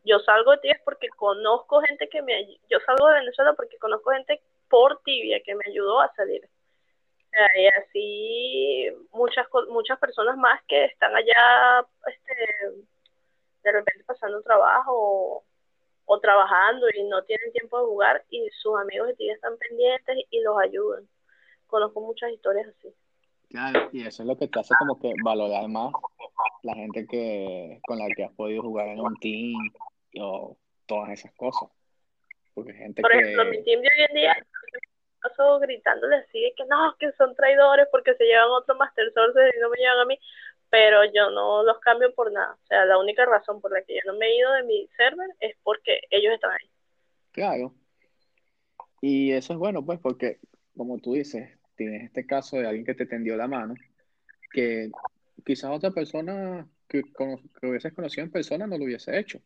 yo 0.05 0.19
salgo 0.19 0.51
de 0.51 0.57
Tibia 0.59 0.81
porque 0.85 1.09
conozco 1.09 1.81
gente 1.81 2.07
que 2.07 2.21
me, 2.21 2.57
yo 2.69 2.79
salgo 2.85 3.07
de 3.07 3.19
Venezuela 3.19 3.53
porque 3.53 3.77
conozco 3.77 4.11
gente 4.11 4.41
por 4.69 5.01
Tibia 5.03 5.41
que 5.43 5.55
me 5.55 5.65
ayudó 5.67 5.99
a 5.99 6.13
salir 6.15 6.47
y 7.55 7.67
así 7.67 9.07
muchas 9.11 9.47
muchas 9.69 9.99
personas 9.99 10.37
más 10.37 10.61
que 10.67 10.85
están 10.85 11.15
allá 11.15 11.85
este 12.07 12.85
de 13.63 13.71
repente 13.71 14.03
pasando 14.05 14.41
trabajo 14.41 15.43
o, 16.05 16.19
trabajando 16.19 16.87
y 16.95 17.03
no 17.03 17.23
tienen 17.23 17.51
tiempo 17.51 17.79
de 17.79 17.85
jugar 17.85 18.25
y 18.29 18.49
sus 18.49 18.79
amigos 18.79 19.09
de 19.09 19.15
ti 19.15 19.29
están 19.29 19.55
pendientes 19.57 20.17
y 20.31 20.41
los 20.41 20.57
ayudan. 20.59 21.07
Conozco 21.67 22.01
muchas 22.01 22.31
historias 22.31 22.67
así. 22.67 22.93
Claro 23.49 23.89
y 23.91 24.07
eso 24.07 24.23
es 24.23 24.27
lo 24.27 24.35
que 24.35 24.47
te 24.47 24.59
hace 24.59 24.73
como 24.79 24.99
que 24.99 25.13
valorar 25.23 25.67
más 25.67 25.91
la 26.63 26.73
gente 26.73 27.05
que 27.07 27.79
con 27.85 27.99
la 27.99 28.07
que 28.15 28.23
has 28.23 28.31
podido 28.33 28.63
jugar 28.63 28.87
en 28.87 28.99
un 28.99 29.15
team 29.17 29.71
o 30.19 30.57
todas 30.87 31.11
esas 31.11 31.31
cosas. 31.35 31.69
Porque 32.55 32.73
gente 32.73 33.01
por 33.01 33.13
ejemplo 33.13 33.45
mi 33.45 33.63
team 33.63 33.81
de 33.81 33.87
hoy 33.87 34.05
en 34.09 34.15
día 34.15 34.47
paso 35.21 35.59
gritándole 35.59 36.17
así 36.17 36.39
de 36.41 36.53
que 36.55 36.65
no, 36.65 36.95
que 36.99 37.11
son 37.13 37.35
traidores 37.35 37.87
porque 37.91 38.15
se 38.15 38.25
llevan 38.25 38.49
otro 38.49 38.75
Master 38.75 39.11
Source 39.13 39.39
y 39.55 39.59
no 39.59 39.69
me 39.69 39.77
llevan 39.77 39.99
a 39.99 40.05
mí, 40.05 40.19
pero 40.69 41.03
yo 41.13 41.29
no 41.31 41.63
los 41.63 41.79
cambio 41.79 42.13
por 42.13 42.31
nada. 42.31 42.53
O 42.53 42.65
sea, 42.67 42.85
la 42.85 42.97
única 42.97 43.25
razón 43.25 43.61
por 43.61 43.71
la 43.71 43.81
que 43.81 43.95
yo 43.95 44.01
no 44.05 44.17
me 44.17 44.27
he 44.27 44.37
ido 44.37 44.51
de 44.53 44.63
mi 44.63 44.87
server 44.95 45.29
es 45.39 45.55
porque 45.63 46.01
ellos 46.09 46.33
están 46.33 46.51
ahí. 46.51 46.69
Claro. 47.31 47.73
Y 49.01 49.31
eso 49.31 49.53
es 49.53 49.59
bueno, 49.59 49.85
pues, 49.85 49.99
porque, 49.99 50.39
como 50.75 50.99
tú 50.99 51.13
dices, 51.13 51.57
tienes 51.75 52.03
este 52.03 52.25
caso 52.25 52.57
de 52.57 52.67
alguien 52.67 52.85
que 52.85 52.95
te 52.95 53.05
tendió 53.05 53.37
la 53.37 53.47
mano, 53.47 53.75
que 54.51 54.91
quizás 55.45 55.71
otra 55.71 55.91
persona 55.91 56.67
que, 56.87 57.03
que 57.03 57.67
hubieses 57.67 57.93
conocido 57.93 58.25
en 58.25 58.31
persona 58.31 58.67
no 58.67 58.77
lo 58.77 58.83
hubiese 58.85 59.17
hecho. 59.17 59.39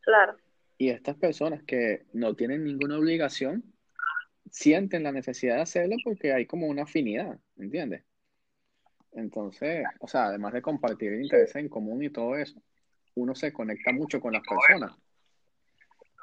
Claro. 0.00 0.36
Y 0.78 0.90
estas 0.90 1.16
personas 1.16 1.62
que 1.64 2.06
no 2.12 2.34
tienen 2.34 2.64
ninguna 2.64 2.98
obligación, 2.98 3.71
sienten 4.50 5.02
la 5.02 5.12
necesidad 5.12 5.56
de 5.56 5.62
hacerlo 5.62 5.96
porque 6.04 6.32
hay 6.32 6.46
como 6.46 6.66
una 6.66 6.82
afinidad, 6.82 7.38
¿entiendes? 7.56 8.04
Entonces, 9.12 9.84
o 10.00 10.08
sea, 10.08 10.26
además 10.26 10.52
de 10.52 10.62
compartir 10.62 11.12
intereses 11.12 11.56
en 11.56 11.68
común 11.68 12.02
y 12.02 12.10
todo 12.10 12.36
eso, 12.36 12.60
uno 13.14 13.34
se 13.34 13.52
conecta 13.52 13.92
mucho 13.92 14.20
con 14.20 14.32
las 14.32 14.42
personas 14.42 14.92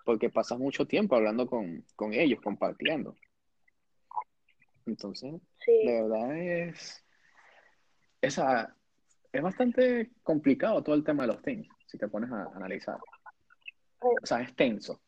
porque 0.09 0.31
pasas 0.31 0.57
mucho 0.57 0.87
tiempo 0.87 1.15
hablando 1.15 1.45
con, 1.45 1.83
ellos, 2.13 2.41
compartiendo. 2.41 3.15
Entonces, 4.87 5.35
de 5.67 6.01
verdad 6.01 6.35
es, 6.35 7.05
esa, 8.19 8.75
es 9.31 9.41
bastante 9.43 10.09
complicado 10.23 10.81
todo 10.81 10.95
el 10.95 11.03
tema 11.03 11.23
de 11.23 11.27
los 11.27 11.43
teams, 11.43 11.67
si 11.85 11.99
te 11.99 12.07
pones 12.07 12.31
a 12.31 12.49
analizar. 12.55 12.97
O 13.99 14.25
sea, 14.25 14.41
es 14.41 14.55
tenso. 14.55 14.99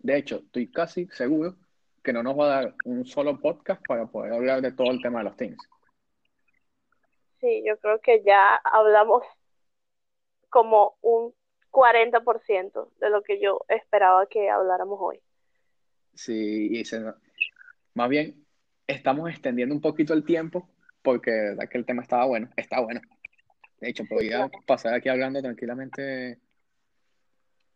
De 0.00 0.16
hecho, 0.16 0.42
estoy 0.44 0.72
casi 0.72 1.06
seguro 1.12 1.56
que 2.02 2.12
no 2.12 2.22
nos 2.22 2.38
va 2.38 2.44
a 2.44 2.62
dar 2.62 2.74
un 2.84 3.04
solo 3.04 3.38
podcast 3.38 3.82
para 3.86 4.06
poder 4.06 4.32
hablar 4.32 4.62
de 4.62 4.72
todo 4.72 4.90
el 4.90 5.02
tema 5.02 5.18
de 5.18 5.24
los 5.24 5.36
teams. 5.36 5.58
Sí, 7.40 7.62
yo 7.66 7.78
creo 7.78 8.00
que 8.00 8.22
ya 8.22 8.56
hablamos 8.56 9.22
como 10.48 10.96
un 11.00 11.34
40% 11.70 12.90
de 12.98 13.10
lo 13.10 13.22
que 13.22 13.40
yo 13.40 13.60
esperaba 13.68 14.26
que 14.26 14.50
habláramos 14.50 14.98
hoy. 15.00 15.20
Sí, 16.14 16.68
y 16.72 16.82
más 17.94 18.08
bien 18.08 18.44
estamos 18.86 19.30
extendiendo 19.30 19.74
un 19.74 19.80
poquito 19.80 20.12
el 20.12 20.24
tiempo 20.24 20.68
porque 21.02 21.30
verdad 21.30 21.68
que 21.68 21.78
el 21.78 21.86
tema 21.86 22.02
estaba 22.02 22.26
bueno, 22.26 22.50
está 22.56 22.80
bueno. 22.80 23.00
De 23.78 23.88
hecho, 23.88 24.04
podría 24.04 24.50
pasar 24.66 24.92
aquí 24.92 25.08
hablando 25.08 25.40
tranquilamente 25.40 26.38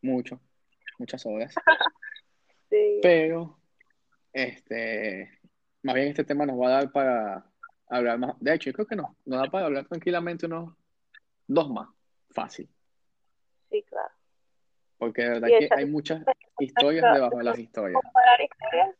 mucho, 0.02 0.38
muchas 0.98 1.24
horas. 1.24 1.54
sí. 2.68 2.98
Pero 3.00 3.56
este, 4.34 5.38
más 5.82 5.94
bien 5.94 6.08
este 6.08 6.24
tema 6.24 6.44
nos 6.44 6.60
va 6.60 6.66
a 6.66 6.72
dar 6.72 6.92
para 6.92 7.46
hablar 7.88 8.18
más. 8.18 8.34
De 8.40 8.52
hecho, 8.52 8.70
yo 8.70 8.74
creo 8.74 8.86
que 8.86 8.96
no, 8.96 9.16
nos 9.24 9.40
da 9.40 9.50
para 9.50 9.66
hablar 9.66 9.86
tranquilamente 9.86 10.46
unos 10.46 10.74
dos 11.46 11.70
más. 11.70 11.88
Fácil. 12.30 12.68
Sí, 13.70 13.82
claro. 13.84 14.12
Porque 14.98 15.22
de 15.22 15.28
verdad 15.28 15.48
que 15.58 15.68
hay 15.70 15.86
muchas 15.86 16.22
historias 16.58 17.14
debajo 17.14 17.38
de 17.38 17.44
las 17.44 17.58
historias. 17.58 18.00
Comparar 18.02 18.40
historias 18.40 18.96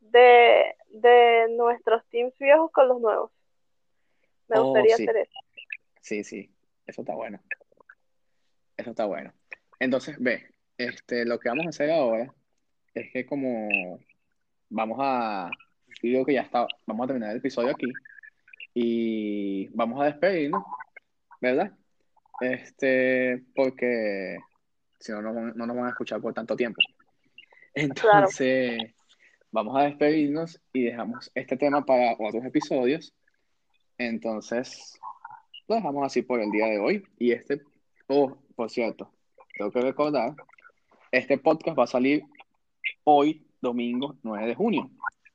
de, 0.00 0.76
de 0.88 1.54
nuestros 1.54 2.02
teams 2.06 2.36
viejos 2.38 2.70
con 2.72 2.88
los 2.88 3.00
nuevos. 3.00 3.30
Me 4.48 4.58
oh, 4.58 4.64
gustaría 4.64 4.94
hacer 4.94 5.16
eso. 5.16 5.38
Sí, 6.00 6.24
sí, 6.24 6.50
eso 6.86 7.02
está 7.02 7.14
bueno. 7.14 7.40
Eso 8.76 8.90
está 8.90 9.04
bueno. 9.04 9.32
Entonces, 9.80 10.16
ve, 10.18 10.46
este, 10.78 11.26
lo 11.26 11.38
que 11.38 11.48
vamos 11.50 11.66
a 11.66 11.70
hacer 11.70 11.90
ahora 11.90 12.32
es 12.94 13.12
que 13.12 13.26
como 13.26 13.98
vamos 14.68 14.98
a, 15.00 15.50
digo 16.02 16.24
que 16.24 16.34
ya 16.34 16.42
está, 16.42 16.66
vamos 16.86 17.04
a 17.04 17.06
terminar 17.08 17.30
el 17.30 17.38
episodio 17.38 17.70
aquí 17.70 17.92
y 18.74 19.68
vamos 19.68 20.00
a 20.00 20.06
despedirnos, 20.06 20.64
¿verdad? 21.40 21.72
Este, 22.40 23.42
porque 23.54 24.38
si 24.98 25.12
no, 25.12 25.22
no, 25.22 25.32
no 25.32 25.66
nos 25.66 25.76
van 25.76 25.86
a 25.86 25.90
escuchar 25.90 26.20
por 26.20 26.34
tanto 26.34 26.56
tiempo. 26.56 26.80
Entonces, 27.74 28.78
vamos 29.50 29.76
a 29.76 29.84
despedirnos 29.84 30.60
y 30.72 30.84
dejamos 30.84 31.30
este 31.34 31.56
tema 31.56 31.84
para 31.84 32.12
otros 32.12 32.44
episodios. 32.44 33.14
Entonces, 33.98 34.98
lo 35.68 35.76
dejamos 35.76 36.04
así 36.04 36.22
por 36.22 36.40
el 36.40 36.50
día 36.50 36.66
de 36.66 36.78
hoy. 36.78 37.06
Y 37.18 37.32
este, 37.32 37.62
oh, 38.08 38.36
por 38.54 38.70
cierto, 38.70 39.12
tengo 39.56 39.70
que 39.70 39.80
recordar, 39.80 40.34
este 41.12 41.38
podcast 41.38 41.78
va 41.78 41.84
a 41.84 41.88
salir 41.88 42.24
hoy 43.04 43.45
domingo 43.66 44.16
9 44.22 44.46
de 44.46 44.54
junio. 44.54 44.90